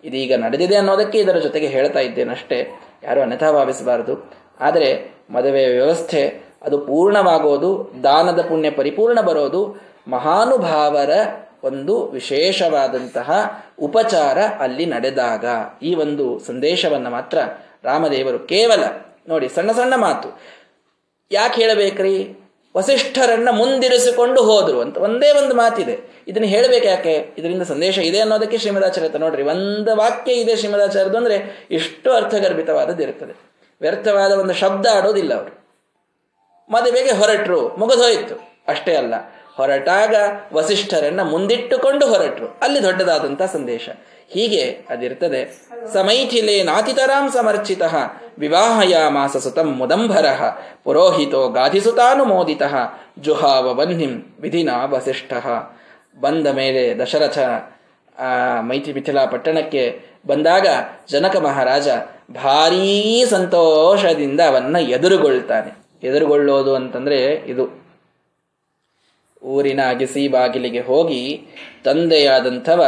[0.04, 2.68] ಇದೀಗ ನಡೆದಿದೆ ಅನ್ನೋದಕ್ಕೆ ಇದರ ಜೊತೆಗೆ ಹೇಳ್ತಾ ಇದ್ದೇನಷ್ಟೇ.
[3.04, 11.10] ಯಾರು ಅನ್ಯಥಾ ಭಾವಿಸಬಾರದು ಆದರೆ ಮದುವೆಯ ವ್ಯವಸ್ಥೆ ಅದು ಪೂರ್ಣವಾಗೋದು, ದಾನದ ಪುಣ್ಯ ಪರಿಪೂರ್ಣ ಬರೋದು, ಮಹಾನುಭಾವರ
[11.64, 15.46] ಒಂದು ವಿಶೇಷವಾದಂತಹ ಉಪಚಾರ ಅಲ್ಲಿ ನಡೆದಾಗ.
[15.82, 17.38] ಈ ಒಂದು ಸಂದೇಶವನ್ನು ಮಾತ್ರ
[17.84, 18.84] ರಾಮದೇವರು ಕೇವಲ
[19.30, 20.42] ನೋಡಿ ಸಣ್ಣ ಸಣ್ಣ ಮಾತು.
[21.32, 22.40] ಯಾಕೆ ಹೇಳಬೇಕ್ರಿ?
[22.78, 26.00] ವಸಿಷ್ಠರನ್ನ ಮುಂದಿರಿಸಿಕೊಂಡು ಹೋದರು ಅಂತ ಒಂದೇ ಒಂದು ಮಾತಿದೆ.
[26.28, 27.30] ಇದನ್ನು ಹೇಳಬೇಕು ಯಾಕೆ?
[27.38, 29.44] ಇದರಿಂದ ಸಂದೇಶ ಇದೆ ಅನ್ನೋದಕ್ಕೆ ಶ್ರೀಮದಾಚಾರ್ಯ ನೋಡ್ರಿ.
[29.44, 33.38] ಒಂದು ವಾಕ್ಯ ಇದೆ ಶ್ರೀಮದಾಚಾರ್ಯದು ಅಂದ್ರೆ ಇಷ್ಟು ಅರ್ಥಗರ್ಭಿತವಾದದ್ದು ಇರುತ್ತದೆ
[33.82, 35.57] ವ್ಯರ್ಥವಾದ ಒಂದು ಶಬ್ದ ಆಡೋದಿಲ್ಲ ಅವರು.
[36.70, 38.36] ಮದುವೆಗೆ ಹೊರಟರು, ಮುಗಿದೋಯ್ತು.
[38.68, 39.14] ಅಷ್ಟೇ ಅಲ್ಲ,
[39.56, 40.16] ಹೊರಟಾಗ
[40.54, 42.48] ವಸಿಷ್ಠರನ್ನ ಮುಂದಿಟ್ಟುಕೊಂಡು ಹೊರಟರು.
[42.62, 43.90] ಅಲ್ಲಿ ದೊಡ್ಡದಾದಂಥ ಸಂದೇಶ.
[44.30, 45.42] ಹೀಗೆ ಅದಿರ್ತದೆ.
[45.94, 47.84] ಸಮೈಥಿಲೇ ನಾತಿತರಾಂ ಸಮರ್ಚಿತ
[49.10, 50.26] ಮಾಸ ಸುತಂ ಮುದಂಭರ,
[50.84, 52.62] ಪುರೋಹಿತೋ ಗಾಧಿಸುತಾನುಮೋದಿತ
[53.20, 55.34] ಜುಹಾವ ಬನ್ನಿಂ ವಿಧಿನ ವಸಿಷ್ಠ.
[56.20, 57.40] ಬಂದ ಮೇಲೆ ದಶರಥ
[58.60, 59.84] ಮೈತ್ರಿ ಮಿಥಿಲಾ ಪಟ್ಟಣಕ್ಕೆ
[60.28, 60.68] ಬಂದಾಗ
[61.10, 61.88] ಜನಕ ಮಹಾರಾಜ
[62.36, 65.87] ಭಾರೀ ಸಂತೋಷದಿಂದ ಅವನ್ನ ಎದುರುಗೊಳ್ತಾನೆ.
[66.04, 67.88] ಎದುರುಗೊಳ್ಳೋದು ಅಂತಂದ್ರೆ ಇದು.
[69.44, 71.48] ಊರಿನ ಅಗಸಿ ಬಾಗಿಲಿಗೆ ಹೋಗಿ
[71.84, 72.84] ತಂದೆಯಾದಂಥವ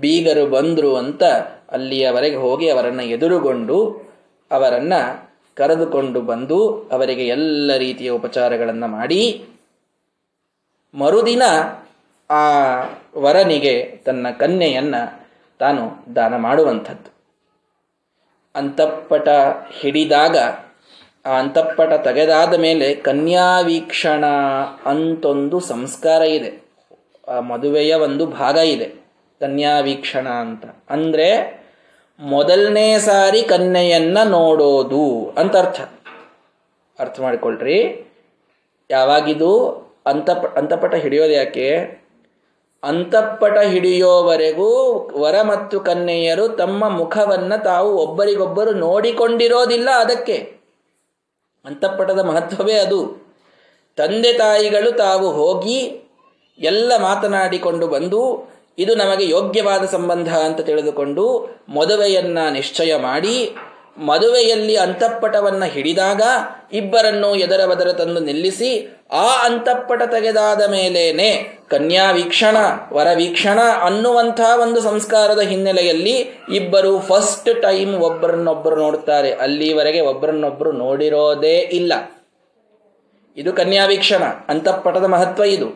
[0.00, 1.24] ಬೀಗರು ಬಂದರು ಅಂತ
[1.68, 3.78] ಅಲ್ಲಿಯವರೆಗೆ ಹೋಗಿ ಅವರನ್ನು ಎದುರುಗೊಂಡು
[4.50, 5.00] ಅವರನ್ನು
[5.54, 9.44] ಕರೆದುಕೊಂಡು ಬಂದು ಅವರಿಗೆ ಎಲ್ಲ ರೀತಿಯ ಉಪಚಾರಗಳನ್ನು ಮಾಡಿ
[10.94, 11.42] ಮರುದಿನ
[12.30, 12.42] ಆ
[13.18, 15.82] ವರನಿಗೆ ತನ್ನ ಕನ್ಯೆಯನ್ನು ತಾನು
[16.16, 17.10] ದಾನ ಮಾಡುವಂಥದ್ದು.
[18.54, 19.28] ಅಂತಪ್ಪಟ
[19.80, 20.36] ಹಿಡಿದಾಗ
[21.24, 24.24] ಆ ಅಂತಃಪಟ ತೆಗೆದಾದ ಮೇಲೆ ಕನ್ಯಾವೀಕ್ಷಣ
[24.86, 26.50] ಅಂತೊಂದು ಸಂಸ್ಕಾರ ಇದೆ.
[27.28, 28.88] ಆ ಮದುವೆಯ ಒಂದು ಭಾಗ ಇದೆ,
[29.40, 30.64] ಕನ್ಯಾವೀಕ್ಷಣ ಅಂತ.
[30.90, 31.28] ಅಂದರೆ
[32.20, 35.06] ಮೊದಲನೇ ಸಾರಿ ಕನ್ಯೆಯನ್ನ ನೋಡೋದು
[35.38, 35.80] ಅಂತ ಅರ್ಥ.
[36.98, 37.78] ಅರ್ಥ ಮಾಡಿಕೊಳ್ಳ್ರಿ
[38.90, 39.50] ಯಾವಾಗಿದು
[40.06, 41.68] ಅಂತಪ ಅಂತಪಟ ಹಿಡಿಯೋದು ಯಾಕೆ?
[42.82, 44.70] ಅಂತಪಟ ಹಿಡಿಯೋವರೆಗೂ
[45.16, 50.61] ವರ ಮತ್ತು ಕನ್ಯೆಯರು ತಮ್ಮ ಮುಖವನ್ನ ತಾವು ಒಬ್ಬರಿಗೊಬ್ಬರು ನೋಡಿಕೊಂಡಿರೋದಿಲ್ಲ ಅದಕ್ಕೆ.
[51.64, 53.00] ಅಂತಪ್ಪಟದ ಮಹತ್ವವೇ ಅದು.
[53.96, 55.78] ತಂದೆ ತಾಯಿಗಳು ತಾವು ಹೋಗಿ
[56.58, 58.48] ಎಲ್ಲ ಮಾತನಾಡಿಕೊಂಡು ಬಂದು,
[58.78, 61.24] ಇದು ನಮಗೆ ಯೋಗ್ಯವಾದ ಸಂಬಂಧ ಅಂತ ತಿಳಿದುಕೊಂಡು
[61.68, 63.56] ಮದುವೆಯನ್ನು ನಿಶ್ಚಯ ಮಾಡಿ,
[63.98, 66.22] ಮದುವೆಯಲ್ಲಿ ಅಂತಃಪಟವನ್ನು ಹಿಡಿದಾಗ
[66.72, 68.70] ಇಬ್ಬರನ್ನು ಎದರ ಬದರ ತಂದು ನಿಲ್ಲಿಸಿ,
[69.12, 72.56] ಆ ಅಂತಪ್ಪಟ ತೆಗೆದಾದ ಮೇಲೇನೆ ಕನ್ಯಾ ವೀಕ್ಷಣ,
[72.92, 76.16] ವರ ವೀಕ್ಷಣ ಅನ್ನುವಂಥ ಒಂದು ಸಂಸ್ಕಾರದ ಹಿನ್ನೆಲೆಯಲ್ಲಿ
[76.54, 79.32] ಇಬ್ಬರು ಫಸ್ಟ್ ಟೈಮ್ ಒಬ್ಬರನ್ನೊಬ್ಬರು ನೋಡುತ್ತಾರೆ.
[79.32, 81.92] ಅಲ್ಲಿವರೆಗೆ ಒಬ್ಬರನ್ನೊಬ್ಬರು ನೋಡಿರೋದೇ ಇಲ್ಲ.
[83.36, 85.68] ಇದು ಕನ್ಯಾ ವೀಕ್ಷಣ, ಅಂತಪಟದ ಮಹತ್ವ ಇದು.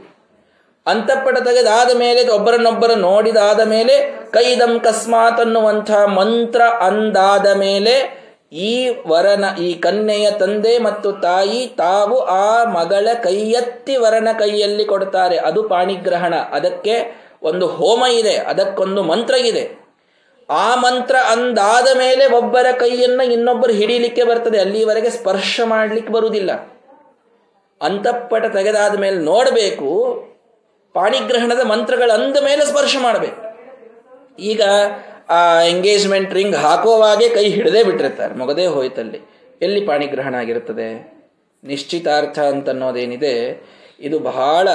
[0.87, 3.94] ಅಂತಃಪಟ ತೆಗೆದಾದ ಮೇಲೆ ಒಬ್ಬರನ್ನೊಬ್ಬರು ನೋಡಿದಾದ ಮೇಲೆ
[4.30, 12.64] ಕೈದಂ ಕಸ್ಮಾತ್ ಅನ್ನುವಂಥ ಮಂತ್ರ ಅಂದಾದ ಮೇಲೆ ಈ ವರನ, ಈ ಕನ್ಯೆಯ ತಂದೆ ಮತ್ತು ತಾಯಿ ತಾವು ಆ
[12.64, 16.35] ಮಗಳ ಕೈಯತ್ತಿ ವರನ ಕೈಯಲ್ಲಿ ಕೊಡ್ತಾರೆ ಅದು ಪಾಣಿಗ್ರಹಣ.
[16.35, 18.37] ಅದಕ್ಕೆ ಒಂದು ಹೋಮ ಇದೆ.
[18.37, 19.87] ಅದಕ್ಕೊಂದು ಮಂತ್ರ ಇದೆ.
[20.50, 24.59] ಆ ಮಂತ್ರ ಅಂದಾದ ಮೇಲೆ ಒಬ್ಬರ ಕೈಯನ್ನು ಇನ್ನೊಬ್ಬರು ಹಿಡೀಲಿಕ್ಕೆ ಬರ್ತದೆ.
[24.59, 26.52] ಅಲ್ಲಿವರೆಗೆ ಸ್ಪರ್ಶ ಮಾಡಲಿಕ್ಕೆ ಬರುವುದಿಲ್ಲ.
[27.82, 30.22] ಅಂತಪ್ಪಟ ತೆಗೆದಾದ ಮೇಲೆ ನೋಡಬೇಕು.
[30.92, 33.46] ಪಾಣಿಗ್ರಹಣದ ಮಂತ್ರಗಳು ಅಂದ ಮೇಲೆ ಸ್ಪರ್ಶ ಮಾಡಬೇಕು.
[34.38, 34.62] ಈಗ
[35.29, 38.35] ಆ ಎಂಗೇಜ್ಮೆಂಟ್ ರಿಂಗ್ ಹಾಕುವಾಗೆ ಕೈ ಹಿಡದೆ ಬಿಟ್ಟಿರ್ತಾರೆ.
[38.35, 39.21] ಮೊಗದೇ ಹೋಯ್ತಲ್ಲಿ.
[39.62, 41.17] ಎಲ್ಲಿ ಪಾಣಿಗ್ರಹಣ ಆಗಿರುತ್ತದೆ
[41.65, 43.62] ನಿಶ್ಚಿತಾರ್ಥ ಅಂತನ್ನೋದೇನಿದೆ?
[44.01, 44.69] ಇದು ಬಹಳ,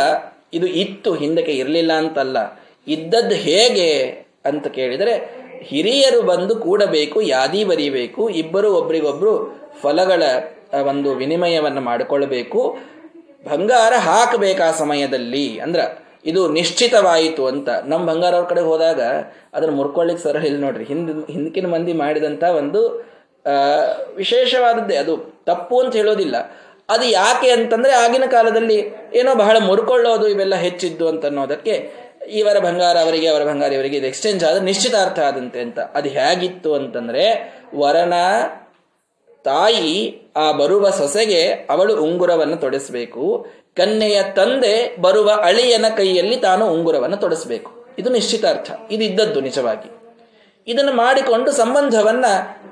[0.53, 2.37] ಇದು ಇತ್ತು, ಹಿಂದಕ್ಕೆ ಇರಲಿಲ್ಲ ಅಂತಲ್ಲ.
[2.87, 4.03] ಇದ್ದದ್ದು ಹೇಗೆ
[4.45, 10.23] ಅಂತ ಕೇಳಿದರೆ, ಹಿರಿಯರು ಬಂದು ಕೂಡಬೇಕು, ಯಾದಿ ಬರೀಬೇಕು, ಇಬ್ಬರು ಒಬ್ರಿಗೊಬ್ರು ಫಲಗಳ
[10.83, 12.77] ಒಂದು ವಿನಿಮಯವನ್ನು ಮಾಡಿಕೊಳ್ಳಬೇಕು.
[13.51, 15.79] ಬಂಗಾರ ಹಾಕಬೇಕು ಸಮಯದಲ್ಲಿ ಅಂದ್ರ
[16.25, 17.69] ಇದು ನಿಶ್ಚಿತವಾಯಿತು ಅಂತ.
[17.85, 19.01] ನಮ್ಮ ಬಂಗಾರ ಅವ್ರ ಕಡೆ ಹೋದಾಗ
[19.53, 20.83] ಅದನ್ನು ಮುರ್ಕೊಳ್ಳಿಕ್ಕೆ ಸರ ಇಲ್ಲಿ ನೋಡ್ರಿ.
[20.83, 22.81] ಹಿಂದ್, ಹಿಂದಕಿನ ಮಂದಿ ಮಾಡಿದಂಥ ಒಂದು
[24.15, 24.95] ವಿಶೇಷವಾದದ್ದೇ.
[24.95, 26.35] ಅದು ತಪ್ಪು ಅಂತ ಹೇಳೋದಿಲ್ಲ.
[26.89, 28.77] ಅದು ಯಾಕೆ ಅಂತಂದರೆ ಆಗಿನ ಕಾಲದಲ್ಲಿ
[29.13, 31.75] ಏನೋ ಬಹಳ ಮುರ್ಕೊಳ್ಳೋದು ಇವೆಲ್ಲ ಹೆಚ್ಚಿದ್ದು ಅಂತ ಅನ್ನೋದಕ್ಕೆ
[32.29, 35.79] ಇವರ ಬಂಗಾರ ಅವರಿಗೆ, ಅವರ ಬಂಗಾರ ಇವರಿಗೆ ಇದು ಎಕ್ಸ್ಚೇಂಜ್ ಆದ ನಿಶ್ಚಿತಾರ್ಥ ಆದಂತೆ ಅಂತ.
[35.79, 37.25] ಅದು ಹೇಗಿತ್ತು ಅಂತಂದರೆ
[37.75, 38.13] ವರನ
[39.43, 43.45] ತಾಯಿ ಆ ಬರುವ ಸೊಸೆಗೆ ಅವಳು ಉಂಗುರವನ್ನು ತೊಡಿಸಬೇಕು.
[43.75, 47.71] ಕನ್ಯೆಯ ತಂದೆ ಬರುವ ಅಳಿಯನ ಕೈಯಲ್ಲಿ ತಾನು ಉಂಗುರವನ್ನು ತೊಡಸಬೇಕು.
[47.99, 48.71] ಇದು ನಿಶ್ಚಿತಾರ್ಥ.
[48.91, 49.89] ಇದು ಇದ್ದದ್ದು ನಿಜವಾಗಿ.
[50.67, 52.25] ಇದನ್ನು ಮಾಡಿಕೊಂಡು ಸಂಬಂಧವನ್ನ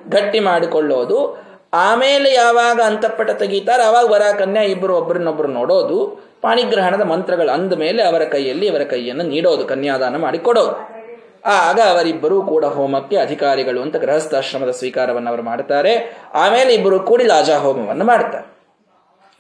[0.10, 7.74] ಗಟ್ಟಿ ಮಾಡಿಕೊಳ್ಳೋದು, ಆಮೇಲೆ ಯಾವಾಗ ಅಂತಪಟ್ಟ ತೆಗೀತಾರೆ ಆವಾಗ ವರ ಕನ್ಯಾ ಇಬ್ಬರು ಒಬ್ಬರನ್ನೊಬ್ಬರು ನೋಡೋದು, ಪಾಣಿಗ್ರಹಣದ ಮಂತ್ರಗಳು ಅಂದ
[7.74, 11.00] ಮೇಲೆ ಅವರ ಕೈಯಲ್ಲಿ ಅವರ ಕೈಯನ್ನು ನೀಡೋದು, ಕನ್ಯಾದಾನ ಮಾಡಿ ಕೊಡೋದು.
[11.46, 18.06] ಆಗ ಅವರಿಬ್ಬರೂ ಕೂಡ ಹೋಮಕ್ಕೆ ಅಧಿಕಾರಿಗಳು ಅಂತ ಗೃಹಸ್ಥಾಶ್ರಮದ ಸ್ವೀಕಾರವನ್ನು ಅವರು ಮಾಡ್ತಾರೆ ಆಮೇಲೆ ಇಬ್ಬರು ಕೂಡಿ ಲಾಜಾ ಹೋಮವನ್ನು
[18.06, 18.59] ಮಾಡ್ತಾರೆ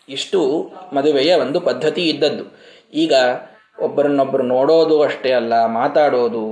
[0.09, 0.39] ಇಷ್ಟು
[0.93, 2.45] ಮದುವೆಯ ಒಂದು ಪದ್ಧತಿ ಇದ್ದದ್ದು.
[2.93, 3.13] ಈಗ
[3.83, 6.45] ಒಬ್ಬರನ್ನೊಬ್ಬರು ನೋಡೋದು ಅಷ್ಟೇ ಅಲ್ಲ, ಮಾತಾಡೋದು,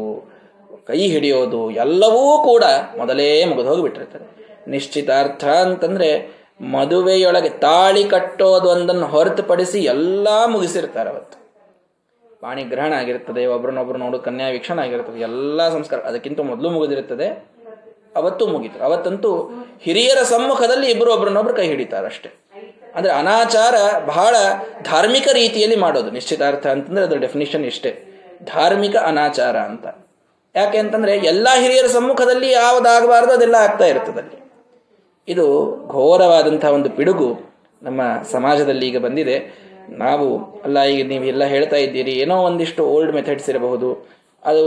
[0.89, 2.63] ಕೈ ಹಿಡಿಯೋದು ಎಲ್ಲವೂ ಕೂಡ
[2.97, 4.25] ಮೊದಲೇ ಮುಗಿದು ಹೋಗಿಬಿಟ್ಟಿರ್ತಾರೆ
[4.73, 6.09] ನಿಶ್ಚಿತಾರ್ಥ ಅಂತಂದರೆ
[6.75, 11.37] ಮದುವೆಯೊಳಗೆ ತಾಳಿ ಕಟ್ಟೋದು ಒಂದನ್ನು ಹೊರತುಪಡಿಸಿ ಎಲ್ಲ ಮುಗಿಸಿರ್ತಾರೆ ಅವತ್ತು.
[12.41, 17.27] ಪಾಣಿಗ್ರಹಣ ಆಗಿರ್ತದೆ, ಒಬ್ರನ್ನೊಬ್ರು ನೋಡು, ಕನ್ಯಾ ವೀಕ್ಷಣ ಆಗಿರ್ತದೆ, ಎಲ್ಲ ಸಂಸ್ಕಾರ ಅದಕ್ಕಿಂತ ಮೊದಲು ಮುಗಿದಿರುತ್ತದೆ
[18.15, 18.77] ಅವತ್ತು ಮುಗಿತು.
[18.83, 19.31] ಅವತ್ತಂತೂ
[19.81, 22.29] ಹಿರಿಯರ ಸಮ್ಮುಖದಲ್ಲಿ ಇಬ್ಬರು ಒಬ್ರನ್ನೊಬ್ರು ಕೈ ಹಿಡಿತಾರೆ ಅಷ್ಟೇ.
[22.97, 24.36] ಅಂದ್ರೆ ಅನಾಚಾರ ಬಹಳ
[24.81, 26.12] ಧಾರ್ಮಿಕ ರೀತಿಯಲ್ಲಿ ಮಾಡೋದು.
[26.12, 27.91] ನಿಶ್ಚಿತಾರ್ಥ ಅಂತಂದ್ರೆ ಅದರ ಡೆಫಿನಿಷನ್ ಇಷ್ಟೇ.
[28.43, 29.88] ಧಾರ್ಮಿಕ ಅನಾಚಾರ ಅಂತ.
[30.55, 34.38] ಯಾಕೆ ಅಂತಂದರೆ ಎಲ್ಲ ಹಿರಿಯರ ಸಮ್ಮುಖದಲ್ಲಿ ಯಾವುದಾಗಬಾರ್ದು ಅದೆಲ್ಲ ಆಗ್ತಾ ಇರ್ತದಲ್ಲಿ
[35.27, 35.45] ಇದು
[35.91, 37.29] ಘೋರವಾದಂಥ ಒಂದು ಪಿಡುಗು
[37.81, 39.67] ನಮ್ಮ ಸಮಾಜದಲ್ಲಿ ಈಗ ಬಂದಿದೆ.
[40.03, 40.27] ನಾವು
[40.65, 43.89] ಅಲ್ಲ, ಈಗ ನೀವು ಎಲ್ಲ ಹೇಳ್ತಾ ಇದ್ದೀರಿ, ಏನೋ ಒಂದಿಷ್ಟು ಓಲ್ಡ್ ಮೆಥಡ್ಸ್ ಇರಬಹುದು,
[44.43, 44.63] ಅದು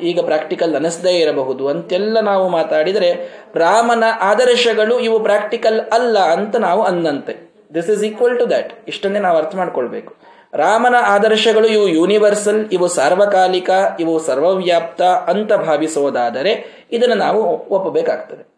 [0.00, 3.10] ಈಗ ಪ್ರಾಕ್ಟಿಕಲ್ ಅನಿಸದೇ ಇರಬಹುದು ಅಂತೆಲ್ಲ ನಾವು ಮಾತಾಡಿದರೆ
[3.54, 9.38] ರಾಮನ ಆದರ್ಶಗಳು ಇವು ಪ್ರಾಕ್ಟಿಕಲ್ ಅಲ್ಲ ಅಂತ ನಾವು ಅಂದಂತೆ this is equal to that ಇಷ್ಟನ್ನೇ ನಾವು
[9.38, 10.14] ಅರ್ಥ ಮಾಡ್ಕೊಳ್ಬೇಕು.
[10.54, 18.54] ರಾಮನ ಆದರ್ಶಗಳು ಇವು ಯೂನಿವರ್ಸಲ್ ಇವು ಸಾರ್ವಕಾಲಿಕ, ಇವು ಸರ್ವವ್ಯಾಪ್ತ ಅಂತ ಭಾವಿಸೋದಾದರೆ ಇದನ್ನು ನಾವು ಒಪ್ಪಬೇಕಾಗ್ತದೆ.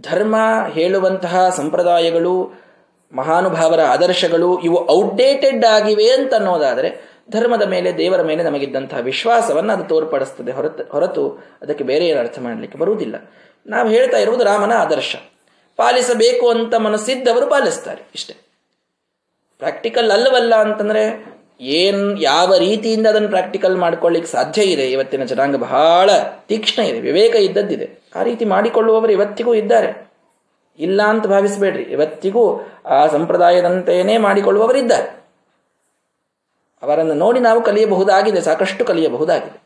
[0.00, 0.36] ಧರ್ಮ
[0.68, 2.52] ಹೇಳುವಂತಹ ಸಂಪ್ರದಾಯಗಳು,
[3.12, 10.52] ಮಹಾನುಭಾವರ ಆದರ್ಶಗಳು ಇವು ಔಟ್ಡೇಟೆಡ್ ಆಗಿವೆ ಅಂತ ಅನ್ನೋದಾದರೆ ಧರ್ಮದ ಮೇಲೆ, ದೇವರ ಮೇಲೆ ನಮಗಿದ್ದಂತಹ ವಿಶ್ವಾಸವನ್ನು ಅದು ತೋರ್ಪಡಿಸ್ತದೆ
[10.52, 11.24] ಹೊರತು ಹೊರತು
[11.62, 13.30] ಅದಕ್ಕೆ ಬೇರೆ ಏನು ಅರ್ಥ ಮಾಡಲಿಕ್ಕೆ ಬರುವುದಿಲ್ಲ.
[13.66, 15.16] ನಾವು ಹೇಳ್ತಾ ಇರುವುದು ರಾಮನ ಆದರ್ಶ.
[15.82, 18.34] ಪಾಲಿಸಬೇಕು ಅಂತ ಮನಸ್ಸಿದ್ದವರು ಪಾಲಿಸ್ತಾರೆ, ಇಷ್ಟೇ.
[19.62, 21.02] ಪ್ರಾಕ್ಟಿಕಲ್ ಅಲ್ಲವಲ್ಲ ಅಂತಂದ್ರೆ
[21.76, 24.84] ಏನು, ಯಾವ ರೀತಿಯಿಂದ ಅದನ್ನು ಪ್ರಾಕ್ಟಿಕಲ್ ಮಾಡ್ಕೊಳ್ಳಿಕ್ಕೆ ಸಾಧ್ಯ ಇದೆ?
[24.90, 26.10] ಇವತ್ತಿನ ಜನಾಂಗ ಬಹಳ
[26.48, 27.86] ತೀಕ್ಷ್ಣ ಇದೆ, ವಿವೇಕ ಇದ್ದದ್ದಿದೆ.
[28.16, 29.90] ಆ ರೀತಿ ಮಾಡಿಕೊಳ್ಳುವವರು ಇವತ್ತಿಗೂ ಇದ್ದಾರೆ.
[30.78, 31.84] ಇಲ್ಲ ಅಂತ ಭಾವಿಸಬೇಡ್ರಿ.
[31.96, 32.44] ಇವತ್ತಿಗೂ
[32.86, 35.08] ಆ ಸಂಪ್ರದಾಯದಂತೆಯೇ ಮಾಡಿಕೊಳ್ಳುವವರಿದ್ದಾರೆ
[36.82, 39.58] ಅವರನ್ನು ನೋಡಿ ನಾವು ಕಲಿಯಬಹುದಾಗಿದೆ, ಸಾಕಷ್ಟು ಕಲಿಯಬಹುದಾಗಿದೆ.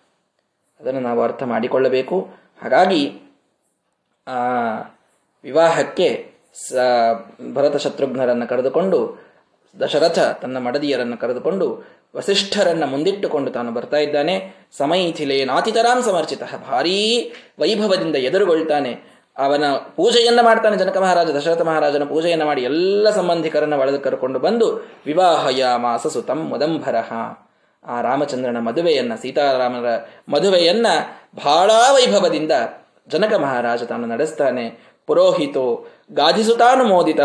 [0.80, 2.16] ಅದನ್ನು ನಾವು ಅರ್ಥ ಮಾಡಿಕೊಳ್ಳಬೇಕು.
[2.62, 3.02] ಹಾಗಾಗಿ
[5.44, 6.30] ವಿವಾಹಕ್ಕೆ
[6.68, 6.72] ಸ
[7.54, 9.22] ಭರತ ಶತ್ರುಘ್ನರನ್ನು ಕರೆದುಕೊಂಡು,
[9.80, 11.84] ದಶರಥ ತನ್ನ ಮಡದಿಯರನ್ನು ಕರೆದುಕೊಂಡು,
[12.16, 14.54] ವಸಿಷ್ಠರನ್ನು ಮುಂದಿಟ್ಟುಕೊಂಡು ತಾನು ಬರ್ತಾ ಇದ್ದಾನೆ.
[14.76, 16.42] ಸಮೈಥಿಲೆ ನಾತಿತರಾಂ ಸಮರ್ಚಿತ.
[16.42, 19.14] ಭಾರೀ ವೈಭವದಿಂದ ಎದುರುಗೊಳ್ತಾನೆ.
[19.38, 19.64] ಅವನ
[19.96, 26.06] ಪೂಜೆಯನ್ನು ಮಾಡ್ತಾನೆ ಜನಕ ಮಹಾರಾಜ, ದಶರಥ ಮಹಾರಾಜನ ಪೂಜೆಯನ್ನು ಮಾಡಿ ಎಲ್ಲ ಸಂಬಂಧಿಕರನ್ನು ಒಳಗೆ ಕರೆಕೊಂಡು ಬಂದು ವಿವಾಹಯ ಮಾಸ
[26.06, 27.12] ಸುತಂ ಮುದಂಭರಹ
[27.86, 29.86] ಆ ರಾಮಚಂದ್ರನ ಮದುವೆಯನ್ನ ಸೀತಾರಾಮನ
[30.28, 30.86] ಮದುವೆಯನ್ನ
[31.44, 32.52] ಬಹಳ ವೈಭವದಿಂದ
[33.08, 34.93] ಜನಕ ಮಹಾರಾಜ ತಾನು ನಡೆಸ್ತಾನೆ.
[35.06, 37.20] ಪುರೋಹಿತೋ ಗಾಧಿಸುತಾನುಮೋದಿತ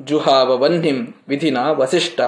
[0.00, 2.20] ಜುಹಾವ ವನ್ಹಿಂ ವಿಧಿನ ವಸಿಷ್ಠ.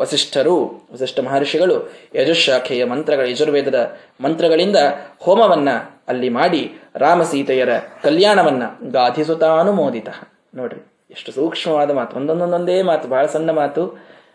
[0.00, 0.56] ವಸಿಷ್ಠರು,
[0.92, 1.76] ವಸಿಷ್ಠ ಮಹರ್ಷಿಗಳು
[2.14, 4.76] ಯಜುಶಾಖೆಯ ಮಂತ್ರಗಳ ಯಜುರ್ವೇದದ ಮಂತ್ರಗಳಿಂದ
[5.18, 5.68] ಹೋಮವನ್ನ
[6.08, 6.62] ಅಲ್ಲಿ ಮಾಡಿ
[6.96, 7.68] ರಾಮಸೀತೆಯರ
[8.02, 10.08] ಕಲ್ಯಾಣವನ್ನ ಗಾಧಿಸುತಾನುಮೋದಿತ
[10.54, 13.82] ನೋಡ್ರಿ, ಎಷ್ಟು ಸೂಕ್ಷ್ಮವಾದ ಮಾತು, ಒಂದೊಂದೊಂದೊಂದೇ ಮಾತು, ಬಹಳ ಸಣ್ಣ ಮಾತು,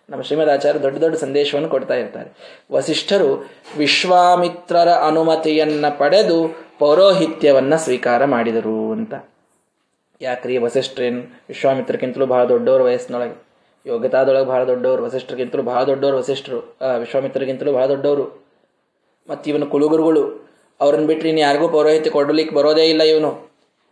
[0.10, 2.30] ನಮ್ಮ ಶ್ರೀಮದಾಚಾರ್ಯ ದೊಡ್ಡ ದೊಡ್ಡ ಸಂದೇಶವನ್ನು ಕೊಡ್ತಾ ಇರ್ತಾರೆ.
[2.72, 6.40] ವಸಿಷ್ಠರು ವಿಶ್ವಾಮಿತ್ರರ ಅನುಮತಿಯನ್ನ ಪಡೆದು
[6.80, 9.14] ಪೌರೋಹಿತ್ಯವನ್ನ ಸ್ವೀಕಾರ ಮಾಡಿದರು ಅಂತ.
[10.22, 11.20] ಯಾಕ್ರಿ ವಸಿಷ್ಠರೇನು?
[11.48, 13.44] ವಿಶ್ವಾಮಿತ್ರಕ್ಕಿಂತಲೂ ಭಾಳ ದೊಡ್ಡವರು ವಯಸ್ಸಿನೊಳಗೆ.
[13.86, 18.26] ಯೋಗ್ಯತಾದೊಳಗೆ ಭಾಳ ದೊಡ್ಡವರು ವಸಿಷ್ಠರಿಗಿಂತಲೂ ಭಾಳ ದೊಡ್ಡವರು ವಸಿಷ್ಠರು ವಿಶ್ವಾಮಿತ್ರರಿಗಿಂತಲೂ ಭಾಳ ದೊಡ್ಡವರು
[19.30, 23.50] ಮತ್ತು ಇವನು ಕುಳುಗುರುಗಳು ಅವ್ರನ್ನ ಬಿಟ್ಟರೆ ಇನ್ನು ಯಾರಿಗೂ ಪೌರೋಹಿತ್ಯ ಕೊಡಲಿಕ್ಕೆ ಬರೋದೇ ಇಲ್ಲ ಇವನು.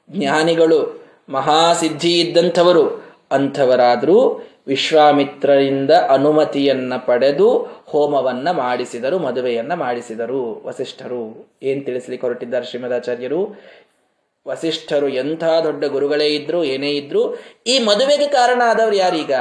[0.09, 7.49] ಜ್ಞಾನಿಗಳು, ಮಹಾಸಿದ್ಧಿ ಇದ್ದಂಥವರು, ಅಂಥವರಾದರೂ ವಿಶ್ವಾಮಿತ್ರರಿಂದ ಅನುಮತಿಯನ್ನ ಪಡೆದು
[7.85, 11.47] ಹೋಮವನ್ನ ಮಾಡಿಸಿದರು, ಮದುವೆಯನ್ನು ಮಾಡಿಸಿದರು ವಸಿಷ್ಠರು.
[11.63, 13.61] ಏನು ತಿಳಿಸ್ಲಿಕ್ಕೆ ಹೊರಟಿದ್ದಾರೆ ಶ್ರೀಮದಾಚಾರ್ಯರು?
[14.47, 17.35] ವಸಿಷ್ಠರು ಎಂಥ ದೊಡ್ಡ ಗುರುಗಳೇ ಇದ್ರು, ಏನೇ ಇದ್ರು,
[17.67, 19.31] ಈ ಮದುವೆಗೆ ಕಾರಣ ಆದವರು ಯಾರೀಗ?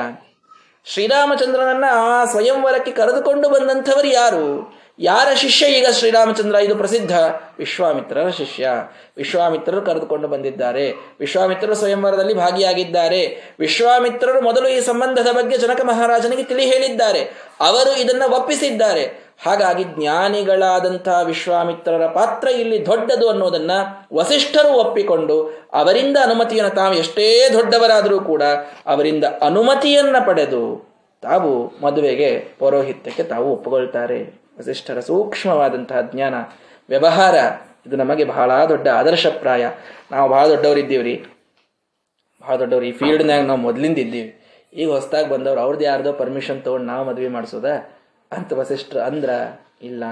[0.85, 4.77] ಶ್ರೀರಾಮಚಂದ್ರನನ್ನ ಆ ಸ್ವಯಂವರಕ್ಕೆ ಕರೆದುಕೊಂಡು ಬಂದಂಥವರು ಯಾರು?
[4.99, 6.57] ಯಾರ ಶಿಷ್ಯ ಈಗ ಶ್ರೀರಾಮಚಂದ್ರ?
[6.57, 7.19] ಇದು ಪ್ರಸಿದ್ಧ
[7.59, 8.69] ವಿಶ್ವಾಮಿತ್ರರ ಶಿಷ್ಯ.
[9.16, 10.92] ವಿಶ್ವಾಮಿತ್ರರು ಕರೆದುಕೊಂಡು ಬಂದಿದ್ದಾರೆ.
[11.21, 13.55] ವಿಶ್ವಾಮಿತ್ರರು ಸ್ವಯಂವರದಲ್ಲಿ ಭಾಗಿಯಾಗಿದ್ದಾರೆ.
[13.59, 17.51] ವಿಶ್ವಾಮಿತ್ರರು ಮೊದಲು ಈ ಸಂಬಂಧದ ಬಗ್ಗೆ ಜನಕ ಮಹಾರಾಜನಿಗೆ ತಿಳಿ ಹೇಳಿದ್ದಾರೆ.
[17.61, 19.25] ಅವರು ಇದನ್ನು ಒಪ್ಪಿಸಿದ್ದಾರೆ.
[19.44, 23.70] ಹಾಗಾಗಿ ಜ್ಞಾನಿಗಳಾದಂಥ ವಿಶ್ವಾಮಿತ್ರರ ಪಾತ್ರ ಇಲ್ಲಿ ದೊಡ್ಡದು ಅನ್ನೋದನ್ನ
[24.14, 28.42] ವಸಿಷ್ಠರು ಒಪ್ಪಿಕೊಂಡು ಅವರಿಂದ ಅನುಮತಿಯನ್ನು ತಾವು ಎಷ್ಟೇ ದೊಡ್ಡವರಾದರೂ ಕೂಡ
[28.87, 30.87] ಅವರಿಂದ ಅನುಮತಿಯನ್ನ ಪಡೆದು
[31.22, 34.42] ತಾವು ಮದುವೆಗೆ ಪೌರೋಹಿತ್ಯಕ್ಕೆ ತಾವು ಒಪ್ಪಿಕೊಳ್ತಾರೆ.
[34.59, 36.35] ವಸಿಷ್ಠರ ಸೂಕ್ಷ್ಮವಾದಂತಹ ಜ್ಞಾನ,
[36.88, 37.35] ವ್ಯವಹಾರ,
[37.87, 39.66] ಇದು ನಮಗೆ ಬಹಳ ದೊಡ್ಡ ಆದರ್ಶಪ್ರಾಯ.
[40.11, 41.25] ನಾವು ಬಹಳ ದೊಡ್ಡವರಿದ್ದೀವ್ರಿ.
[42.42, 42.87] ಬಹಳ ದೊಡ್ಡವ್ರು.
[42.87, 44.40] ಈ ಫೀಲ್ಡ್ನಾಗ ನಾವು ಮೊದಲಿಂದ ಇದ್ದೀವಿ
[44.72, 47.64] ಈಗ ಹೊಸದಾಗಿ ಬಂದವ್ರು ಅವ್ರದ್ದು ಯಾರ್ದೋ ಪರ್ಮಿಷನ್ ತೊಗೊಂಡು ನಾವು ಮದುವೆ ಮಾಡಿಸೋದ?
[48.37, 49.31] ಅಂತ ವಸಿಷ್ಠರು ಅಂದ್ರ,
[49.83, 50.05] ಇಲ್ಲ,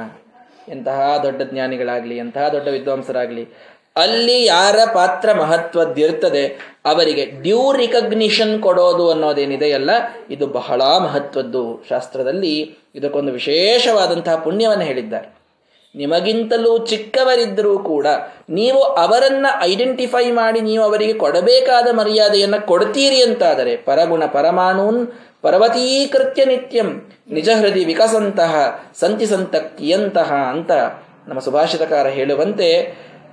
[0.69, 3.49] ಎಂತಹ ದೊಡ್ಡ ಜ್ಞಾನಿಗಳಾಗ್ಲಿ, ಎಂತಹ ದೊಡ್ಡ ವಿದ್ವಾಂಸರಾಗ್ಲಿ,
[3.97, 6.47] ಅಲ್ಲಿ ಯಾರ ಪಾತ್ರ ಮಹತ್ವದ್ದಿರ್ತದೆ,
[6.85, 9.91] ಅವರಿಗೆ ಡ್ಯೂ ರಿಕಗ್ನಿಷನ್ ಕೊಡೋದು ಅನ್ನೋದೇನಿದೆಯಲ್ಲ
[10.31, 11.85] ಇದು ಬಹಳ ಮಹತ್ವದ್ದು.
[11.89, 15.45] ಶಾಸ್ತ್ರದಲ್ಲಿ ಇದಕ್ಕೊಂದು ವಿಶೇಷವಾದಂತಹ ಪುಣ್ಯವನ್ನು ಹೇಳಿದ್ದಾರೆ.
[15.97, 18.07] ನಿಮಗಿಂತಲೂ ಚಿಕ್ಕವರಿದ್ದರೂ ಕೂಡ,
[18.51, 25.07] ನೀವು ಅವರನ್ನ ಐಡೆಂಟಿಫೈ ಮಾಡಿ ನೀವು ಅವರಿಗೆ ಕೊಡಬೇಕಾದ ಮರ್ಯಾದೆಯನ್ನು ಕೊಡ್ತೀರಿ ಅಂತಾದರೆ, ಪರಗುಣ ಪರಮಾಣೂನ್
[25.45, 28.55] ಪರ್ವತೀಕೃತ್ಯ ನಿತ್ಯಂ ನಿಜ ಹೃದಯ ವಿಕಸಂತಹ
[29.01, 30.71] ಸಂತಿ ಸಂತಕ್ಕಿಯಂತಹ ಅಂತ
[31.29, 32.69] ನಮ್ಮ ಸುಭಾಷಿತಕಾರ ಹೇಳುವಂತೆ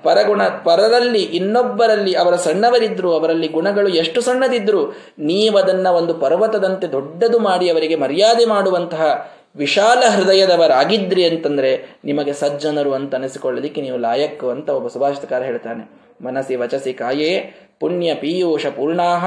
[0.04, 4.86] ಪರಗುಣ ಪರರಲ್ಲಿ ಇನ್ನೊಬ್ಬರಲ್ಲಿ ಅವರ ಸಣ್ಣವರಿದ್ದರು ಅವರಲ್ಲಿ ಗುಣಗಳು ಎಷ್ಟು ಸಣ್ಣದಿದ್ದರೂ
[5.20, 13.82] ನೀವದನ್ನ ಒಂದು ಪರ್ವತದಂತೆ ದೊಡ್ಡದು ಮಾಡಿ ಅವರಿಗೆ ಮರ್ಯಾದೆ ಮಾಡುವಂತಹ ವಿಶಾಲ ಹೃದಯದವರಾಗಿದ್ರಿ ಅಂತಂದ್ರೆ ನಿಮಗೆ ಸಜ್ಜನರು ಅಂತ ಅನಿಸಿಕೊಳ್ಳೋದಿಕ್ಕೆ
[13.82, 15.84] ನೀವು ಲಾಯಕ್ಕು ಅಂತ ಒಬ್ಬ ಸುಭಾಷಿತಕಾರ ಹೇಳ್ತಾನೆ.
[16.24, 19.26] ಮನಸ್ಸಿ ವಚಸಿ ಕಾಯೇ ಪುಣ್ಯ ಪೀಯೂಷ ಪೂರ್ಣಾಹ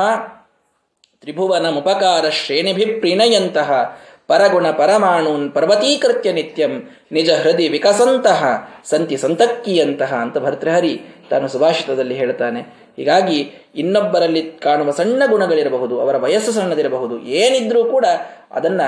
[1.24, 11.00] ತ್ರಿಭುವನ ಮುಪಕಾರ ಶ್ರೇಣಿಭಿ ಪ್ರೀಣಯಂತಹ ಪರಗುಣ ಪರಮಾಣೂನ್ ಪರ್ವತೀಕೃತ್ಯ ನಿತ್ಯಂ ನಿಜ ಹೃದಯ ವಿಕಸಂತಹ ಸಂತಿ ಸಂತಕ್ಕಿಯಂತಹ ಅಂತ ಭರ್ತೃಹರಿ
[11.30, 12.60] ತಾನು ಸುಭಾಷಿತದಲ್ಲಿ ಹೇಳ್ತಾನೆ.
[12.96, 18.06] ಹೀಗಾಗಿ ಇನ್ನೊಬ್ಬರಲ್ಲಿ ಕಾಣುವ ಸಣ್ಣ ಗುಣಗಳಿರಬಹುದು, ಅವರ ವಯಸ್ಸು ಸಣ್ಣದಿರಬಹುದು, ಏನಿದ್ರೂ ಕೂಡ
[18.50, 18.80] ಅದನ್ನ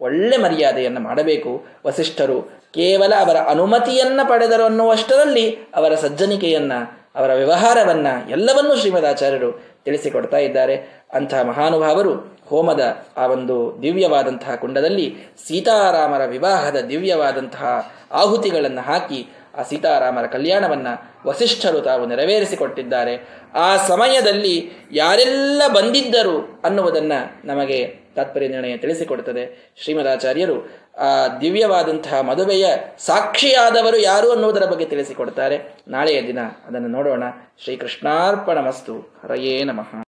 [0.00, 1.64] ಒಳ್ಳೆ ಮರ್ಯಾದೆಯನ್ನು ಮಾಡಬೇಕು.
[1.86, 2.42] ವಸಿಷ್ಠರು
[2.74, 6.72] ಕೇವಲ ಅವರ ಅನುಮತಿಯನ್ನ ಪಡೆದರು ಅನ್ನುವಷ್ಟರಲ್ಲಿ ಅವರ ಸಜ್ಜನಿಕೆಯನ್ನ,
[7.14, 11.02] ಅವರ ವ್ಯವಹಾರವನ್ನ ಎಲ್ಲವನ್ನೂ ಶ್ರೀಮದಾಚಾರ್ಯರು ತಿಳಿಸಿಕೊಡ್ತಾ ಇದ್ದಾರೆ.
[11.12, 15.16] ಅಂತಹ ಮಹಾನುಭಾವರು ಹೋಮದ ಆ ಒಂದು ದಿವ್ಯವಾದಂತಹ ಕುಂಡದಲ್ಲಿ
[15.48, 20.86] ಸೀತಾರಾಮರ ವಿವಾಹದ ದಿವ್ಯವಾದಂತಹ ಆಹುತಿಗಳನ್ನು ಹಾಕಿ ಆ ಸೀತಾರಾಮರ ಕಲ್ಯಾಣವನ್ನ
[21.26, 23.28] ವಸಿಷ್ಠರು ತಾವು ನೆರವೇರಿಸಿಕೊಟ್ಟಿದ್ದಾರೆ.
[23.54, 29.72] ಆ ಸಮಯದಲ್ಲಿ ಯಾರೆಲ್ಲ ಬಂದಿದ್ದರು ಅನ್ನುವುದನ್ನು ನಮಗೆ ತಾತ್ಪರ್ಯ ನಿರ್ಣಯ ತಿಳಿಸಿಕೊಡುತ್ತದೆ.
[29.76, 32.66] ಶ್ರೀಮದಾಚಾರ್ಯರು, ಆ ದಿವ್ಯವಾದಂತಹ ಮದುವೆಯ
[32.98, 37.22] ಸಾಕ್ಷಿಯಾದವರು ಯಾರು ಅನ್ನುವುದರ ಬಗ್ಗೆ ತಿಳಿಸಿಕೊಡ್ತಾರೆ ನಾಳೆಯ ದಿನ ಅದನ್ನು ನೋಡೋಣ.
[37.64, 40.11] ಶ್ರೀಕೃಷ್ಣಾರ್ಪಣ ಮಸ್ತು ಹರಯೇ ನಮಃ.